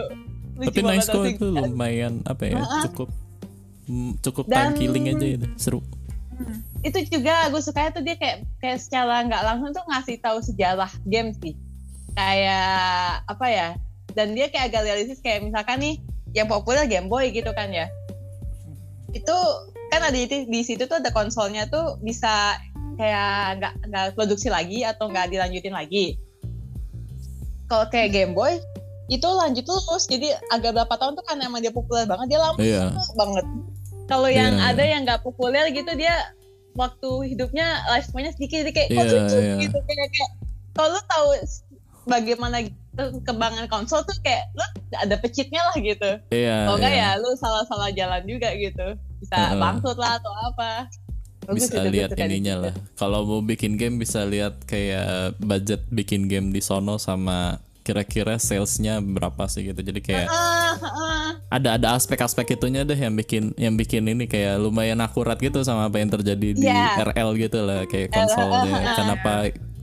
Lucu 0.54 0.68
Tapi 0.68 0.80
nice 0.84 1.08
banget 1.08 1.08
kok 1.08 1.24
itu 1.32 1.46
lumayan 1.48 2.12
Apa 2.22 2.42
ya. 2.44 2.60
Cukup 2.84 3.08
mm, 3.86 4.10
Cukup 4.20 4.44
time 4.46 4.68
Dan- 4.68 4.76
killing 4.76 5.06
aja 5.08 5.26
itu 5.32 5.46
Seru 5.56 5.80
Itu 6.78 6.98
juga 7.08 7.48
gue 7.48 7.58
sukanya 7.58 7.90
tuh 7.90 8.04
dia 8.04 8.14
kayak 8.14 8.46
kayak 8.58 8.78
secara 8.78 9.24
nggak 9.24 9.42
langsung 9.42 9.72
tuh 9.72 9.82
ngasih 9.88 10.22
tahu 10.22 10.38
sejarah 10.38 10.86
game 11.02 11.34
sih. 11.34 11.58
Kayak 12.14 12.78
apa 13.26 13.46
ya? 13.48 13.68
Dan 14.12 14.34
dia 14.34 14.46
kayak 14.46 14.70
agak 14.70 14.86
realistis 14.86 15.18
kayak 15.18 15.42
misalkan 15.42 15.78
nih 15.78 15.94
yang 16.30 16.46
populer 16.46 16.84
Game 16.84 17.08
Boy 17.08 17.32
gitu 17.32 17.50
kan 17.50 17.72
ya. 17.72 17.90
Itu 19.10 19.34
kan 19.88 20.00
ada 20.04 20.16
di, 20.16 20.26
di 20.26 20.60
situ 20.64 20.84
tuh 20.84 21.00
ada 21.00 21.10
konsolnya 21.12 21.64
tuh 21.68 21.96
bisa 22.04 22.56
kayak 22.98 23.62
nggak 23.62 23.72
nggak 23.88 24.04
produksi 24.18 24.52
lagi 24.52 24.82
atau 24.84 25.08
nggak 25.08 25.32
dilanjutin 25.32 25.74
lagi. 25.74 26.18
Kalau 27.68 27.84
kayak 27.92 28.12
Game 28.12 28.32
Boy 28.32 28.60
itu 29.08 29.24
lanjut 29.24 29.64
terus 29.64 30.04
jadi 30.04 30.36
agak 30.52 30.76
berapa 30.76 30.94
tahun 31.00 31.16
tuh 31.16 31.24
kan 31.24 31.40
emang 31.40 31.64
dia 31.64 31.72
populer 31.72 32.04
banget 32.04 32.36
dia 32.36 32.40
lama 32.40 32.58
Iya 32.60 32.92
banget. 33.16 33.46
Kalau 34.08 34.28
yang 34.28 34.56
Iya, 34.56 34.72
ada 34.72 34.84
yang 34.84 35.00
nggak 35.04 35.20
populer 35.24 35.68
gitu 35.72 35.92
dia 35.96 36.32
waktu 36.76 37.34
hidupnya 37.34 37.84
lifespan-nya 37.92 38.32
sedikit 38.36 38.64
jadi 38.64 38.72
kayak 38.72 38.88
kok 38.92 39.04
Iya, 39.04 39.12
lucu 39.12 39.38
iya. 39.40 39.54
gitu 39.64 39.78
kayak 39.84 40.08
kayak 40.12 40.30
kalau 40.76 40.88
lu 40.94 41.00
tahu 41.08 41.28
bagaimana 42.08 42.56
kembangan 43.24 43.66
konsol 43.70 44.02
tuh 44.04 44.16
kayak 44.24 44.48
lu 44.56 44.64
ada 44.96 45.16
pecitnya 45.20 45.60
lah 45.72 45.76
gitu. 45.78 46.10
Iya 46.34 46.66
Kalau 46.66 46.76
enggak 46.80 46.94
iya. 46.94 47.08
ya 47.16 47.20
lu 47.20 47.30
salah-salah 47.36 47.90
jalan 47.94 48.22
juga 48.26 48.52
gitu. 48.56 48.88
Bisa 49.18 49.36
Heeh. 49.36 49.58
bangkrut 49.58 49.96
lah 49.96 50.16
atau 50.16 50.32
apa. 50.44 50.70
Bagus 51.42 51.64
bisa 51.64 51.80
itu, 51.80 51.90
lihat 51.90 52.10
ininya 52.14 52.54
situ. 52.54 52.64
lah. 52.68 52.74
Kalau 52.94 53.20
mau 53.24 53.40
bikin 53.40 53.74
game 53.74 53.96
bisa 53.96 54.20
lihat 54.22 54.60
kayak 54.62 55.38
budget 55.40 55.80
bikin 55.88 56.28
game 56.28 56.48
di 56.48 56.60
sono 56.60 56.96
sama 56.96 57.56
kira-kira 57.80 58.36
salesnya 58.36 59.00
berapa 59.00 59.48
sih 59.48 59.64
gitu. 59.64 59.80
Jadi 59.80 60.00
kayak 60.00 60.28
ada 61.48 61.80
ada 61.80 61.96
aspek-aspek 61.96 62.52
itunya 62.52 62.84
deh 62.84 62.94
yang 62.94 63.16
bikin 63.16 63.56
yang 63.56 63.74
bikin 63.74 64.04
ini 64.04 64.28
kayak 64.28 64.60
lumayan 64.60 65.00
akurat 65.00 65.40
gitu 65.40 65.64
sama 65.64 65.88
apa 65.88 65.96
yang 65.96 66.12
terjadi 66.12 66.48
di 66.52 66.68
Iya. 66.68 67.00
RL 67.06 67.32
gitu 67.40 67.64
lah 67.64 67.88
kayak 67.88 68.12
konsolnya 68.12 68.92
kenapa 68.92 69.32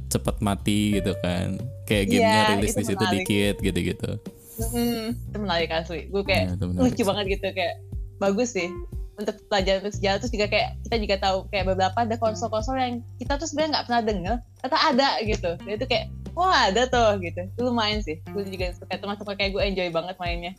cepet 0.06 0.36
mati 0.40 1.02
gitu 1.02 1.18
kan. 1.18 1.58
Kayak 1.84 2.04
Iya, 2.06 2.14
gamenya 2.14 2.42
rilis 2.54 2.72
itu 2.72 2.78
di 2.78 2.86
situ 2.86 3.04
dikit 3.10 3.56
gitu-gitu. 3.60 4.12
Mm, 4.56 5.06
itu 5.12 5.38
menarik 5.42 5.70
asli. 5.74 6.06
Gue 6.08 6.22
kayak 6.22 6.46
Iya, 6.54 6.62
menarik 6.62 6.94
lucu 6.94 7.02
banget 7.04 7.26
gitu 7.34 7.48
kayak 7.52 7.76
bagus 8.16 8.54
sih 8.54 8.70
untuk 9.16 9.36
pelajaran 9.48 9.80
untuk 9.84 9.96
sejarah 9.96 10.18
terus 10.20 10.34
juga 10.36 10.48
kayak 10.52 10.70
kita 10.88 10.96
juga 11.00 11.16
tahu 11.24 11.38
kayak 11.48 11.66
beberapa 11.72 11.98
ada 12.04 12.16
konsol-konsol 12.20 12.76
yang 12.76 13.00
kita 13.16 13.40
tuh 13.40 13.48
sebenarnya 13.48 13.72
nggak 13.80 13.86
pernah 13.88 14.02
denger 14.04 14.36
ternyata 14.60 14.78
ada 14.84 15.10
gitu. 15.24 15.52
Dan 15.64 15.72
itu 15.80 15.86
kayak 15.88 16.06
wah 16.36 16.68
ada 16.68 16.84
tuh 16.92 17.20
gitu. 17.24 17.42
Itu 17.56 17.62
lumayan 17.64 18.04
sih. 18.04 18.20
Gue 18.36 18.44
juga 18.44 18.76
suka 18.76 19.00
termasuk 19.00 19.24
kayak 19.40 19.56
gue 19.56 19.64
enjoy 19.64 19.88
banget 19.92 20.16
mainnya. 20.20 20.54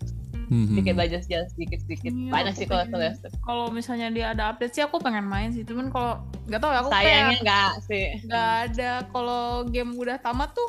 Mhm. 0.46 0.78
sedikit 0.78 0.94
belajar 0.94 1.18
sejarah 1.26 1.48
sedikit 1.50 1.78
sedikit 1.82 2.12
Iya, 2.14 2.30
banyak 2.30 2.54
sih 2.54 2.66
kalau 2.70 2.86
pengen. 2.86 2.94
Celeste 2.94 3.26
kalau 3.42 3.66
misalnya 3.74 4.08
dia 4.14 4.26
ada 4.30 4.54
update 4.54 4.78
sih 4.78 4.82
aku 4.86 5.02
pengen 5.02 5.26
main 5.26 5.50
sih. 5.50 5.66
Cuman 5.66 5.90
kalau 5.90 6.22
nggak 6.46 6.60
tahu 6.62 6.70
ya 6.70 6.78
aku 6.78 6.90
sayangnya 6.94 7.10
kayak 7.18 7.42
enggak 7.42 7.72
sih. 7.90 8.06
nggak 8.30 8.50
ada. 8.70 8.90
Kalau 9.10 9.42
game 9.66 9.92
udah 9.98 10.16
tamat 10.22 10.54
tuh 10.54 10.68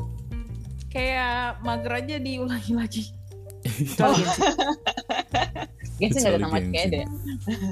kayak 0.89 1.61
mager 1.61 1.93
aja 1.93 2.15
diulangi 2.17 2.73
lagi. 2.73 3.03
Kecuali 3.93 4.23
Genshin. 5.97 6.13
Genshin 6.13 6.21
nggak 6.21 6.33
ada 6.33 6.41
tamat 6.45 6.53
kayak 6.61 6.71
Genshin. 6.73 6.91
deh 6.93 7.05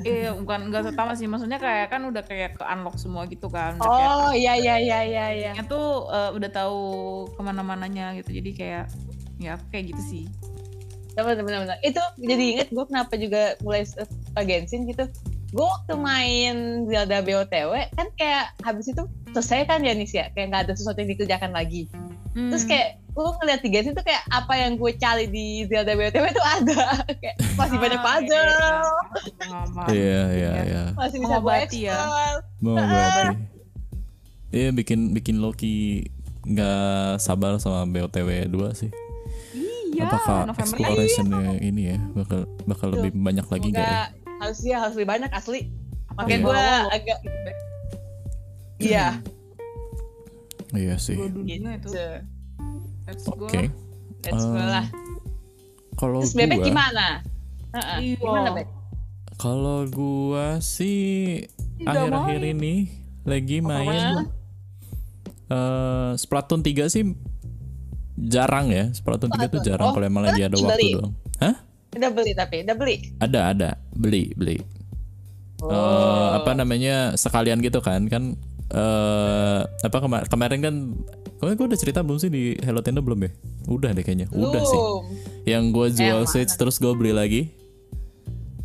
Iya, 0.06 0.30
bukan 0.38 0.60
nggak 0.70 0.82
tamat 0.98 1.16
sih. 1.18 1.28
Maksudnya 1.30 1.60
kayak 1.62 1.88
kan 1.94 2.02
udah 2.06 2.24
kayak 2.26 2.58
ke 2.58 2.64
unlock 2.66 2.98
semua 2.98 3.24
gitu 3.30 3.48
kan. 3.50 3.78
Udah 3.78 3.90
oh 3.90 4.32
iya 4.34 4.58
iya 4.58 4.76
iya 4.82 5.00
iya 5.06 5.26
iya 5.34 5.52
tuh 5.66 6.10
eh, 6.10 6.32
udah 6.34 6.50
tahu 6.50 6.80
ke 7.34 7.42
mana-mananya 7.42 8.18
gitu 8.18 8.34
jadi 8.34 8.50
kayak 8.54 8.86
ya 9.38 9.60
aku 9.60 9.66
kayak 9.72 9.92
gitu 9.92 10.02
sih 10.02 10.24
benar 11.16 11.48
benar 11.48 11.80
itu 11.80 12.04
jadi 12.20 12.44
inget 12.60 12.68
gue 12.76 12.86
kenapa 12.92 13.16
juga 13.16 13.56
mulai 13.64 13.88
suka 13.88 14.42
Genshin 14.44 14.84
gitu 14.84 15.08
gue 15.56 15.64
waktu 15.66 15.96
main 15.96 16.84
Zelda 16.92 17.24
BOTW 17.24 17.72
kan 17.96 18.08
kayak 18.20 18.52
habis 18.68 18.92
itu 18.92 19.08
selesai 19.32 19.64
kan 19.64 19.80
ya 19.80 19.96
Nis 19.96 20.12
ya 20.12 20.28
kayak 20.36 20.52
nggak 20.52 20.62
ada 20.68 20.74
sesuatu 20.76 21.00
yang 21.00 21.12
dikerjakan 21.16 21.56
lagi 21.56 21.88
Hmm. 22.36 22.52
terus 22.52 22.68
kayak 22.68 23.00
gue 23.16 23.24
ngeliat 23.34 23.60
di 23.60 23.70
Genshin 23.70 23.94
tuh 23.94 24.04
kayak 24.04 24.28
apa 24.28 24.54
yang 24.54 24.76
gue 24.76 24.92
cari 24.94 25.26
di 25.26 25.46
Zelda 25.66 25.96
BOTW 25.96 26.26
tuh 26.30 26.44
ada 26.44 26.82
kayak 27.24 27.36
masih 27.56 27.78
banyak 27.78 27.96
Ah, 27.96 28.04
puzzle 28.06 28.50
pengalaman. 29.34 29.86
Iya 29.88 30.22
iya 30.30 30.52
Ya. 30.52 30.52
iya. 30.62 30.84
masih 30.94 31.18
bisa 31.18 31.28
Mengobati 31.34 31.80
ya. 31.82 32.00
Mau 32.60 32.76
berarti. 32.76 33.24
Iya 34.52 34.70
bikin 34.72 35.00
bikin 35.12 35.36
Loki 35.38 36.12
nggak 36.44 37.18
sabar 37.18 37.56
sama 37.56 37.84
BOTW 37.86 38.30
2 38.46 38.52
sih. 38.76 38.92
iya 39.90 40.06
Apakah 40.06 40.46
November 40.46 40.60
explorationnya 40.76 41.52
ini 41.58 41.82
ya 41.88 41.98
bakal 42.14 42.40
bakal 42.66 42.88
lebih 42.92 43.16
banyak 43.16 43.46
lagi 43.46 43.68
nggak 43.70 43.80
ya? 43.82 43.88
Semoga 43.88 44.04
harus 44.38 44.60
ya 44.62 44.78
harus 44.78 44.94
lebih 44.94 45.10
banyak 45.10 45.32
asli 45.32 45.72
makanya 46.12 46.28
Iya. 46.30 46.44
gue 46.44 46.52
Wow. 46.54 46.84
agak 46.92 47.20
iya 48.78 49.08
Iya 50.74 50.96
sih. 50.98 51.16
Itu 51.16 51.40
gitu. 51.42 51.96
Let's 53.06 53.24
go 53.24 53.34
Oke. 53.42 53.70
let's 54.24 54.44
go 54.44 54.56
Eh, 54.56 54.68
lah 54.68 54.86
Kalau 55.96 56.20
terus 56.20 56.34
bebek 56.34 56.60
gua, 56.60 56.66
gimana 56.66 57.06
Heeh, 57.72 57.98
Iya. 58.02 58.18
gimana 58.18 58.50
kalau 59.36 59.84
gua 59.86 60.48
sih 60.58 61.44
Tidak 61.78 61.92
akhir-akhir 61.92 62.40
main. 62.42 62.54
ini 62.54 62.76
lagi 63.22 63.58
main 63.60 64.32
eh 65.46 66.12
Splatoon 66.16 66.62
3 66.62 66.88
sih 66.88 67.04
jarang 68.18 68.70
ya. 68.70 68.90
Splatoon 68.90 69.28
3 69.30 69.46
tuh 69.46 69.60
Splatoon. 69.60 69.66
jarang 69.66 69.88
Oh, 69.90 69.94
kalau 69.94 70.06
emang 70.06 70.24
lagi 70.24 70.42
ada 70.42 70.56
waktu 70.56 70.88
doang. 70.96 71.14
Hah? 71.38 71.56
udah 71.92 72.12
beli 72.12 72.32
tapi 72.34 72.60
udah 72.62 72.76
beli 72.76 72.96
Ada 73.18 73.40
ada 73.50 73.70
beli 73.90 74.32
beli. 74.34 74.58
Oh. 75.62 75.68
Eh, 75.68 76.30
apa 76.38 76.52
namanya 76.54 76.96
sekalian 77.14 77.60
gitu 77.60 77.80
kan 77.80 78.08
kan 78.08 78.36
eh 78.68 79.60
apa 79.64 79.98
kema- 79.98 80.26
kemarin 80.26 80.60
kan 80.60 80.76
kemarin 81.36 81.56
gue 81.56 81.68
udah 81.68 81.80
cerita 81.80 82.00
belum 82.00 82.18
sih 82.18 82.28
di 82.28 82.42
Hello 82.58 82.80
Tendo 82.80 83.00
belum 83.00 83.20
ya 83.20 83.32
udah 83.66 83.90
deh 83.92 84.02
kayaknya 84.02 84.28
udah 84.30 84.62
sih 84.62 84.82
yang 85.46 85.70
gue 85.70 85.88
jual 85.90 86.06
yang 86.18 86.22
switch 86.26 86.54
terus 86.54 86.78
gue 86.78 86.92
beli 86.92 87.12
lagi 87.12 87.42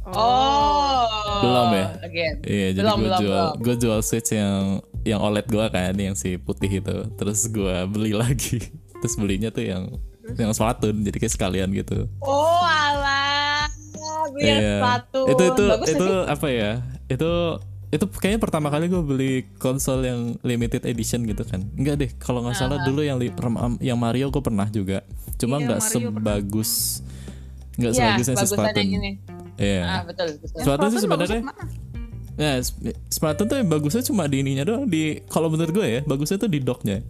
Oh. 0.03 1.07
Belum 1.41 1.71
ya? 1.71 1.87
Again. 2.03 2.35
iya 2.43 2.69
jadi 2.73 2.83
gue 2.91 3.11
jual 3.17 3.45
gue 3.59 3.75
jual 3.79 4.01
switch 4.01 4.31
yang 4.33 4.83
yang 5.03 5.21
OLED 5.21 5.47
gue 5.47 5.67
kan 5.67 5.95
yang 5.95 6.13
si 6.13 6.35
putih 6.35 6.83
itu 6.83 6.97
terus 7.15 7.47
gue 7.47 7.87
beli 7.87 8.11
lagi 8.13 8.59
terus 8.99 9.15
belinya 9.15 9.49
tuh 9.49 9.63
yang 9.63 9.87
yang 10.35 10.51
Splatoon 10.51 11.01
jadi 11.01 11.17
kayak 11.17 11.31
sekalian 11.33 11.71
gitu 11.73 12.11
Oh 12.19 12.59
alah. 12.61 13.71
yang 14.37 14.59
Iya. 14.59 14.77
satu 14.81 15.21
Itu 15.29 15.43
itu 15.45 15.65
bagus 15.65 15.89
itu 15.91 16.07
sih. 16.07 16.27
apa 16.29 16.47
ya? 16.49 16.71
Itu 17.07 17.31
itu 17.91 18.07
kayaknya 18.07 18.39
pertama 18.39 18.71
kali 18.71 18.87
gue 18.87 19.03
beli 19.03 19.33
konsol 19.59 20.03
yang 20.03 20.21
limited 20.41 20.83
edition 20.85 21.27
gitu 21.27 21.43
kan. 21.43 21.67
Enggak 21.75 21.95
deh, 21.99 22.11
kalau 22.17 22.41
nggak 22.41 22.55
salah 22.55 22.79
dulu 22.83 23.03
yang 23.03 23.19
li- 23.19 23.35
rem- 23.35 23.79
yang 23.79 23.99
Mario 23.99 24.31
gue 24.31 24.39
pernah 24.39 24.67
juga. 24.67 25.03
Cuma 25.37 25.59
Iya, 25.59 25.67
nggak 25.67 25.81
pernah. 25.81 26.11
sebagus 26.15 26.71
nggak 27.75 27.91
Iya, 27.91 27.99
sebagus 27.99 28.27
yang 28.27 28.39
Splatoon. 28.39 28.77
yang 28.77 28.91
ini. 28.95 29.11
Iya. 29.57 29.83
Ah, 29.83 30.03
betul, 30.05 30.27
betul. 30.39 30.61
Splatoon 30.61 30.91
sih 30.91 31.01
sebenarnya? 31.01 31.41
Ya, 32.37 32.53
Sp- 32.59 32.81
Splatoon 33.09 33.47
tuh 33.47 33.57
yang 33.57 33.69
bagusnya 33.69 34.03
cuma 34.03 34.25
di 34.25 34.37
ininya 34.39 34.63
doang 34.63 34.87
di 34.87 35.19
kalau 35.27 35.51
menurut 35.51 35.73
gue 35.73 35.85
ya, 35.85 36.01
bagusnya 36.03 36.39
tuh 36.39 36.47
di 36.47 36.63
docknya. 36.63 37.03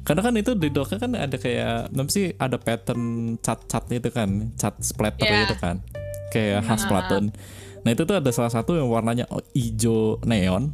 Karena 0.00 0.22
kan 0.22 0.32
itu 0.32 0.54
di 0.54 0.68
docknya 0.68 0.98
kan 0.98 1.12
ada 1.12 1.36
kayak 1.36 1.90
apa 1.90 2.08
sih 2.08 2.32
ada 2.32 2.56
pattern 2.56 3.02
cat-catnya 3.36 3.96
itu 3.98 4.10
kan, 4.10 4.54
cat 4.54 4.78
splatter 4.80 5.26
Iya. 5.26 5.44
itu 5.44 5.56
kan. 5.56 5.76
Kayak 6.30 6.62
khas 6.62 6.86
Splatoon. 6.86 7.24
Nah, 7.80 7.90
itu 7.90 8.02
tuh 8.02 8.14
ada 8.14 8.30
salah 8.30 8.48
satu 8.48 8.72
yang 8.72 8.86
warnanya 8.86 9.24
hijau 9.50 9.98
neon. 10.22 10.72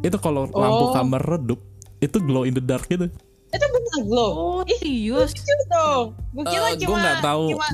Itu 0.00 0.16
kalau 0.16 0.46
lampu 0.46 0.84
Oh. 0.84 0.92
kamar 0.92 1.18
redup, 1.20 1.58
itu 1.98 2.18
glow 2.18 2.42
in 2.42 2.52
the 2.52 2.62
dark 2.62 2.86
gitu. 2.86 3.10
Itu 3.48 3.64
benar 3.66 3.98
glow. 4.02 4.30
Oh, 4.30 4.60
serius? 4.64 5.32
Lucu 5.32 5.54
dong. 5.66 6.04
Gue 6.30 6.44
kira 6.44 6.66
gue 6.70 6.80
cuma 6.80 6.94
Eh, 6.94 7.00
nggak 7.00 7.18
tahu 7.20 7.44
cuma 7.50 7.68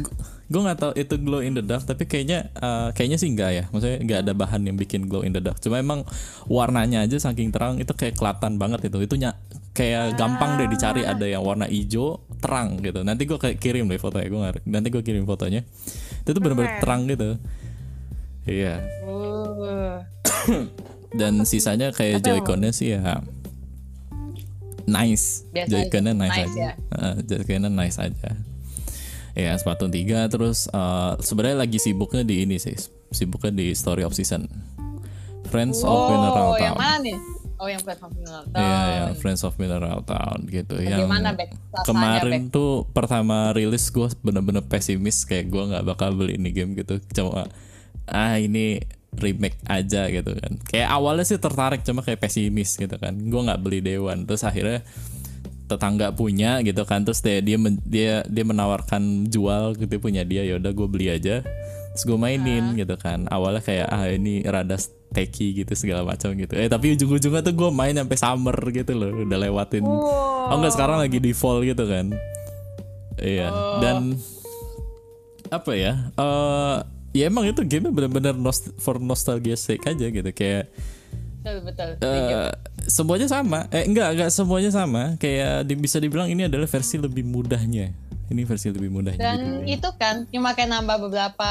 gue 0.44 0.60
nggak 0.60 0.76
tahu 0.78 0.92
itu 0.94 1.14
glow 1.18 1.40
in 1.40 1.52
the 1.52 1.62
dark 1.62 1.82
tapi 1.82 2.04
kayaknya 2.04 2.52
eh, 2.54 2.88
kayaknya 2.92 3.16
sih 3.16 3.26
enggak 3.26 3.50
ya 3.50 3.64
maksudnya 3.66 3.96
nggak 3.98 4.18
ada 4.22 4.32
bahan 4.34 4.60
yang 4.62 4.76
bikin 4.76 5.08
glow 5.08 5.20
in 5.20 5.32
the 5.32 5.40
dark 5.40 5.56
cuma 5.56 5.80
emang 5.80 6.04
warnanya 6.46 7.00
aja 7.00 7.16
saking 7.18 7.48
terang 7.48 7.76
itu 7.76 7.90
kayak 7.90 8.12
kelihatan 8.12 8.54
banget 8.54 8.84
itu 8.84 9.00
itu 9.00 9.16
nya- 9.16 9.40
kayak 9.72 10.14
gampang 10.14 10.54
deh 10.54 10.68
dicari 10.68 11.00
ada 11.02 11.24
yang 11.24 11.40
warna 11.40 11.64
hijau 11.64 12.20
terang 12.38 12.76
gitu 12.78 13.00
nanti 13.00 13.24
gue 13.24 13.34
kayak 13.34 13.56
kirim 13.56 13.88
deh 13.88 13.96
fotonya 13.96 14.28
gue 14.28 14.38
nanti 14.68 14.88
gue 14.90 15.02
kirim 15.02 15.24
fotonya 15.24 15.64
itu 16.20 16.28
tuh 16.28 16.38
bener-bener 16.38 16.70
Keren. 16.70 16.82
terang 16.84 17.00
gitu 17.08 17.28
iya 18.44 18.84
Uh, 19.04 20.00
dan 21.14 21.40
sisanya 21.44 21.88
kayak 21.90 22.20
yang- 22.20 22.42
joyconnya 22.42 22.70
sih 22.70 22.92
ya 22.92 23.22
nice 24.84 25.48
joyconnya 25.52 26.12
nice, 26.12 26.36
Nice 26.36 26.44
aja 26.52 26.60
ya. 26.60 26.72
Heeh, 26.76 27.14
joyconnya 27.24 27.70
nice 27.72 27.96
aja 27.96 28.30
ya 29.34 29.50
Splatoon 29.56 29.90
3 29.90 30.28
terus 30.28 30.68
eh, 30.68 31.12
sebenarnya 31.18 31.64
lagi 31.64 31.78
sibuknya 31.80 32.22
di 32.22 32.44
ini 32.44 32.60
sih 32.60 32.76
sibuknya 33.10 33.50
di 33.50 33.72
Story 33.72 34.04
of 34.04 34.12
Season 34.12 34.44
Friends 35.48 35.80
of 35.80 36.10
Mineral 36.10 36.52
oh, 36.52 36.58
yang 36.58 36.74
Town 36.74 36.78
mana 36.78 36.98
nih? 37.00 37.18
Oh, 37.54 37.70
yang 37.70 37.78
platform 37.80 38.10
Mineral 38.18 38.42
Town. 38.50 38.58
Iya, 38.58 38.82
yang 38.98 39.14
Friends 39.14 39.42
of 39.46 39.54
Mineral 39.56 40.02
Town 40.02 40.38
gitu. 40.50 40.74
yang 40.82 41.06
Bagaimana, 41.06 41.30
Bek? 41.38 41.54
Rasanya, 41.70 41.86
kemarin 41.86 42.42
Bek? 42.50 42.52
tuh 42.52 42.70
pertama 42.90 43.54
rilis 43.54 43.86
gue 43.88 44.10
bener-bener 44.20 44.66
pesimis 44.66 45.22
kayak 45.22 45.54
gue 45.54 45.62
nggak 45.70 45.86
bakal 45.86 46.10
beli 46.18 46.34
ini 46.34 46.50
game 46.50 46.74
gitu. 46.74 46.98
Cuma 47.14 47.46
ah 48.08 48.36
ini 48.36 48.80
remake 49.14 49.58
aja 49.70 50.10
gitu 50.10 50.34
kan. 50.34 50.58
Kayak 50.66 50.88
awalnya 50.90 51.24
sih 51.26 51.38
tertarik 51.38 51.86
cuma 51.86 52.02
kayak 52.02 52.20
pesimis 52.20 52.74
gitu 52.74 52.96
kan. 52.98 53.14
Gue 53.14 53.40
nggak 53.46 53.60
beli 53.62 53.80
Dewan. 53.80 54.26
Terus 54.26 54.42
akhirnya 54.42 54.82
tetangga 55.70 56.10
punya 56.12 56.60
gitu 56.66 56.82
kan. 56.82 57.06
Terus 57.06 57.22
dia 57.22 57.38
dia 57.40 57.56
dia, 57.86 58.14
dia 58.26 58.44
menawarkan 58.44 59.30
jual 59.30 59.78
gitu 59.78 60.02
punya 60.02 60.26
dia 60.26 60.42
ya 60.42 60.58
udah 60.58 60.72
gue 60.74 60.88
beli 60.90 61.08
aja. 61.14 61.46
Terus 61.94 62.04
gue 62.10 62.18
mainin 62.18 62.74
gitu 62.74 62.98
kan. 62.98 63.30
Awalnya 63.30 63.62
kayak 63.62 63.88
ah 63.88 64.10
ini 64.10 64.42
rada 64.44 64.76
techy 65.14 65.62
gitu 65.62 65.72
segala 65.78 66.02
macam 66.02 66.34
gitu. 66.34 66.58
Eh 66.58 66.66
tapi 66.66 66.98
ujung-ujungnya 66.98 67.46
tuh 67.46 67.54
gue 67.54 67.70
main 67.70 67.94
sampai 67.94 68.18
summer 68.18 68.56
gitu 68.74 68.92
loh. 68.98 69.14
Udah 69.22 69.38
lewatin. 69.38 69.86
Oh 69.86 70.58
enggak 70.58 70.74
sekarang 70.74 70.98
lagi 70.98 71.22
di 71.22 71.30
fall 71.30 71.62
gitu 71.62 71.86
kan. 71.86 72.10
Iya. 73.22 73.48
Dan 73.78 74.18
apa 75.54 75.70
ya 75.76 76.10
eh 76.18 76.76
ya 77.14 77.24
emang 77.24 77.46
itu 77.46 77.62
game 77.62 77.88
bener-bener 77.88 78.34
nost- 78.34 78.74
for 78.76 78.98
nostalgia 78.98 79.54
sake 79.54 79.86
aja 79.86 80.04
gitu 80.04 80.30
kayak 80.30 80.68
Betul, 81.40 81.60
betul. 81.62 81.88
eh 82.00 82.50
semuanya 82.84 83.28
sama 83.28 83.68
eh 83.68 83.84
enggak 83.84 84.08
enggak 84.12 84.30
semuanya 84.30 84.70
sama 84.70 85.14
kayak 85.16 85.62
di- 85.62 85.76
bisa 85.76 85.96
dibilang 85.96 86.26
ini 86.26 86.44
adalah 86.44 86.64
versi 86.64 86.96
lebih 86.96 87.20
mudahnya 87.22 87.92
ini 88.24 88.42
versi 88.42 88.72
lebih 88.72 88.88
mudahnya 88.88 89.20
Dan 89.20 89.38
gitu. 89.62 89.76
itu 89.76 89.88
kan 89.94 90.24
cuma 90.26 90.56
kayak 90.56 90.72
nambah 90.72 90.96
beberapa 90.98 91.50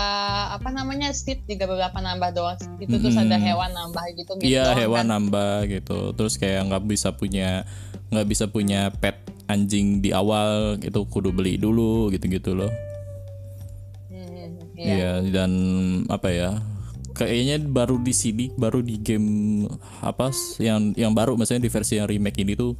apa 0.49 0.67
namanya 0.67 1.13
seat 1.13 1.45
juga 1.45 1.69
beberapa 1.69 1.93
nambah 1.95 2.33
doang. 2.33 2.57
Itu 2.75 2.97
terus 2.97 3.13
ada 3.13 3.37
hewan 3.37 3.69
nambah 3.69 4.03
gitu 4.17 4.31
gitu. 4.35 4.49
Iya 4.49 4.73
hewan 4.73 5.05
kan. 5.05 5.11
nambah 5.13 5.69
gitu 5.69 5.99
terus 6.11 6.33
kayak 6.35 6.65
nggak 6.65 6.83
bisa 6.83 7.13
punya 7.13 7.61
nggak 8.09 8.25
bisa 8.25 8.49
punya 8.49 8.89
pet 8.91 9.21
anjing 9.45 10.01
di 10.01 10.09
awal 10.09 10.81
itu 10.81 10.97
kudu 11.05 11.29
beli 11.29 11.55
dulu 11.55 12.09
gitu-gitu 12.09 12.57
loh 12.57 12.73
Hmm, 12.73 12.92
Iya 14.83 15.23
iya. 15.23 15.31
dan 15.31 15.51
apa 16.11 16.29
ya 16.29 16.49
kayaknya 17.13 17.61
baru 17.63 18.01
di 18.01 18.11
sini 18.11 18.45
baru 18.57 18.81
di 18.81 18.99
game 18.99 19.63
apa 20.01 20.33
yang 20.59 20.91
yang 20.97 21.13
baru 21.13 21.37
misalnya 21.37 21.69
di 21.69 21.71
versi 21.71 22.01
yang 22.01 22.09
remake 22.09 22.41
ini 22.41 22.57
tuh 22.57 22.73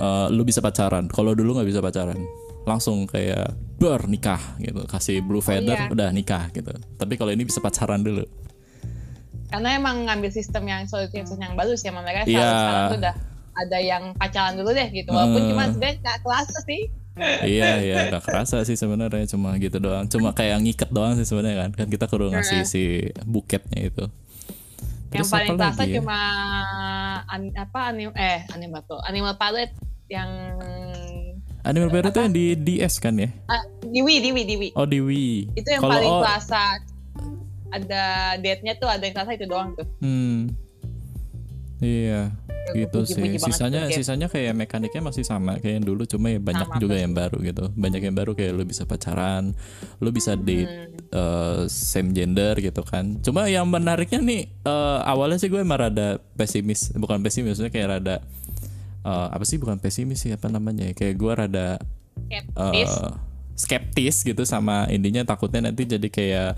eh, 0.00 0.26
lu 0.32 0.42
bisa 0.42 0.58
pacaran 0.64 1.06
kalau 1.06 1.36
dulu 1.36 1.54
nggak 1.60 1.68
bisa 1.68 1.80
pacaran 1.84 2.18
langsung 2.66 3.08
kayak 3.08 3.54
ber 3.80 4.04
nikah 4.10 4.40
gitu 4.60 4.84
kasih 4.84 5.24
blue 5.24 5.40
feather 5.40 5.76
iya. 5.76 5.88
udah 5.88 6.08
nikah 6.12 6.50
gitu 6.52 6.74
tapi 6.98 7.14
kalau 7.16 7.32
ini 7.32 7.46
bisa 7.46 7.62
pacaran 7.62 8.02
dulu 8.02 8.26
Karena 9.48 9.80
emang 9.80 10.04
ngambil 10.04 10.28
sistem 10.28 10.68
yang 10.68 10.84
solution 10.84 11.24
yang 11.40 11.56
sih 11.72 11.88
sama 11.88 12.04
mereka. 12.04 12.28
Iya. 12.28 12.36
Sekarang, 12.36 13.00
udah 13.00 13.14
ada 13.56 13.78
yang 13.80 14.02
pacaran 14.12 14.54
dulu 14.60 14.70
deh 14.76 14.88
gitu. 14.92 15.08
Walaupun 15.08 15.40
Hmm. 15.40 15.50
cuma 15.56 15.64
sebenarnya 15.72 15.96
nggak 16.04 16.18
kerasa 16.20 16.58
sih. 16.68 16.92
Iya 17.44 17.70
iya 17.80 17.96
nggak 18.08 18.24
kerasa 18.24 18.62
sih 18.62 18.74
sebenarnya 18.74 19.26
cuma 19.28 19.54
gitu 19.56 19.78
doang. 19.78 20.06
Cuma 20.06 20.30
kayak 20.32 20.62
ngikat 20.62 20.90
doang 20.90 21.14
sih 21.14 21.26
sebenarnya 21.26 21.66
kan. 21.66 21.70
Kan 21.74 21.88
kita 21.88 22.06
kudu 22.06 22.30
ngasih 22.30 22.62
si 22.64 22.82
buketnya 23.24 23.90
itu. 23.90 24.04
Yang 25.08 25.24
Terus 25.24 25.30
paling 25.32 25.50
apa 25.50 25.60
kerasa 25.72 25.82
ya? 25.84 25.94
cuma 26.00 26.18
an- 27.24 27.56
apa 27.56 27.80
anim 27.88 28.10
eh 28.12 28.44
animal 28.52 28.80
tuh 28.84 29.00
animal 29.02 29.34
pilot 29.36 29.70
yang 30.08 30.28
Animal 31.58 31.90
Planet 31.90 32.14
itu 32.14 32.20
yang 32.22 32.32
di 32.32 32.46
DS 32.56 32.94
kan 32.96 33.18
ya? 33.18 33.28
Ah, 33.44 33.60
Diwi 33.82 34.24
Diwi 34.24 34.42
Diwi 34.46 34.68
oh 34.72 34.88
di 34.88 35.04
Wii. 35.04 35.52
Itu 35.52 35.68
yang 35.68 35.82
Kalau- 35.84 35.92
paling 36.00 36.08
oh, 36.08 36.20
kerasa. 36.24 36.62
Ada 37.68 38.04
date-nya 38.40 38.80
tuh 38.80 38.88
ada 38.88 39.04
yang 39.04 39.12
kerasa 39.12 39.36
itu 39.36 39.44
doang 39.44 39.76
tuh. 39.76 39.84
Hmm. 40.00 40.48
Iya, 41.78 42.32
gitu 42.74 42.98
puji-puji 43.00 43.14
sih. 43.14 43.22
banget 43.38 43.40
Sisanya 43.48 43.80
tuh 43.84 43.94
sisanya 43.94 44.26
kayak 44.26 44.52
mekaniknya 44.54 45.02
masih 45.04 45.22
sama 45.22 45.56
kayak 45.56 45.80
yang 45.80 45.86
dulu, 45.86 46.02
cuma 46.04 46.28
ya 46.28 46.38
banyak 46.38 46.66
Sama, 46.66 46.76
juga 46.76 46.94
pasti. 46.94 47.04
yang 47.04 47.14
baru 47.14 47.36
gitu. 47.40 47.64
Banyak 47.72 48.00
yang 48.02 48.16
baru 48.16 48.30
kayak 48.32 48.52
lu 48.52 48.64
bisa 48.64 48.82
pacaran, 48.84 49.44
lu 49.98 50.10
bisa 50.10 50.32
date 50.34 50.68
Hmm. 50.68 50.86
eh, 51.08 51.60
same 51.66 52.12
gender 52.12 52.52
gitu 52.58 52.82
kan. 52.82 53.16
Cuma 53.20 53.48
yang 53.48 53.64
menariknya 53.64 54.20
nih 54.20 54.42
eh, 54.62 54.98
awalnya 55.02 55.36
sih 55.36 55.48
gue 55.48 55.58
emang 55.58 55.80
rada 55.80 56.20
pesimis, 56.34 56.92
bukan 56.92 57.20
pesimis, 57.20 57.56
maksudnya 57.56 57.70
kayak 57.70 57.88
rada 57.96 58.16
eh, 59.02 59.28
apa 59.32 59.44
sih 59.44 59.56
bukan 59.56 59.78
pesimis 59.78 60.20
sih 60.20 60.32
apa 60.32 60.48
namanya? 60.48 60.88
ya, 60.88 60.94
Kayak 60.94 61.14
gue 61.16 61.32
rada 61.34 61.68
skeptis 62.18 62.92
eh, 62.92 63.12
skeptis 63.58 64.16
gitu 64.22 64.42
sama 64.44 64.86
intinya 64.86 65.24
takutnya 65.24 65.70
nanti 65.70 65.82
jadi 65.82 66.06
kayak 66.06 66.50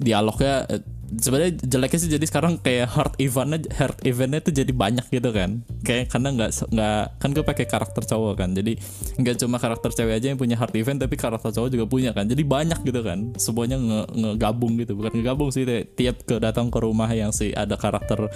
dialognya 0.00 0.66
eh, 0.68 0.82
sebenarnya 1.14 1.52
jeleknya 1.62 1.98
sih 2.00 2.10
jadi 2.10 2.26
sekarang 2.26 2.58
kayak 2.58 2.88
heart 2.90 3.14
eventnya 3.20 3.60
heart 3.76 3.98
eventnya 4.02 4.40
tuh 4.42 4.54
jadi 4.54 4.72
banyak 4.72 5.06
gitu 5.12 5.30
kan. 5.30 5.62
Kayak 5.84 6.10
karena 6.10 6.28
nggak 6.34 6.50
nggak 6.72 7.02
kan 7.20 7.28
gue 7.30 7.44
pakai 7.44 7.66
karakter 7.68 8.02
cowok 8.02 8.34
kan. 8.34 8.50
Jadi 8.56 8.76
nggak 9.20 9.36
cuma 9.44 9.56
karakter 9.60 9.90
cewek 9.92 10.14
aja 10.18 10.26
yang 10.32 10.40
punya 10.40 10.56
heart 10.58 10.74
event 10.74 10.98
tapi 10.98 11.14
karakter 11.14 11.50
cowok 11.52 11.68
juga 11.70 11.84
punya 11.86 12.10
kan. 12.16 12.26
Jadi 12.26 12.42
banyak 12.42 12.80
gitu 12.82 13.00
kan. 13.04 13.32
Semuanya 13.36 13.76
nge 13.78 14.00
ngegabung 14.16 14.74
gitu. 14.80 14.96
Bukan 14.98 15.12
ngegabung 15.14 15.50
sih 15.54 15.68
ti- 15.68 15.86
tiap 15.94 16.24
ke 16.24 16.40
datang 16.40 16.72
ke 16.72 16.78
rumah 16.80 17.08
yang 17.12 17.30
si 17.30 17.52
ada 17.54 17.78
karakter 17.78 18.28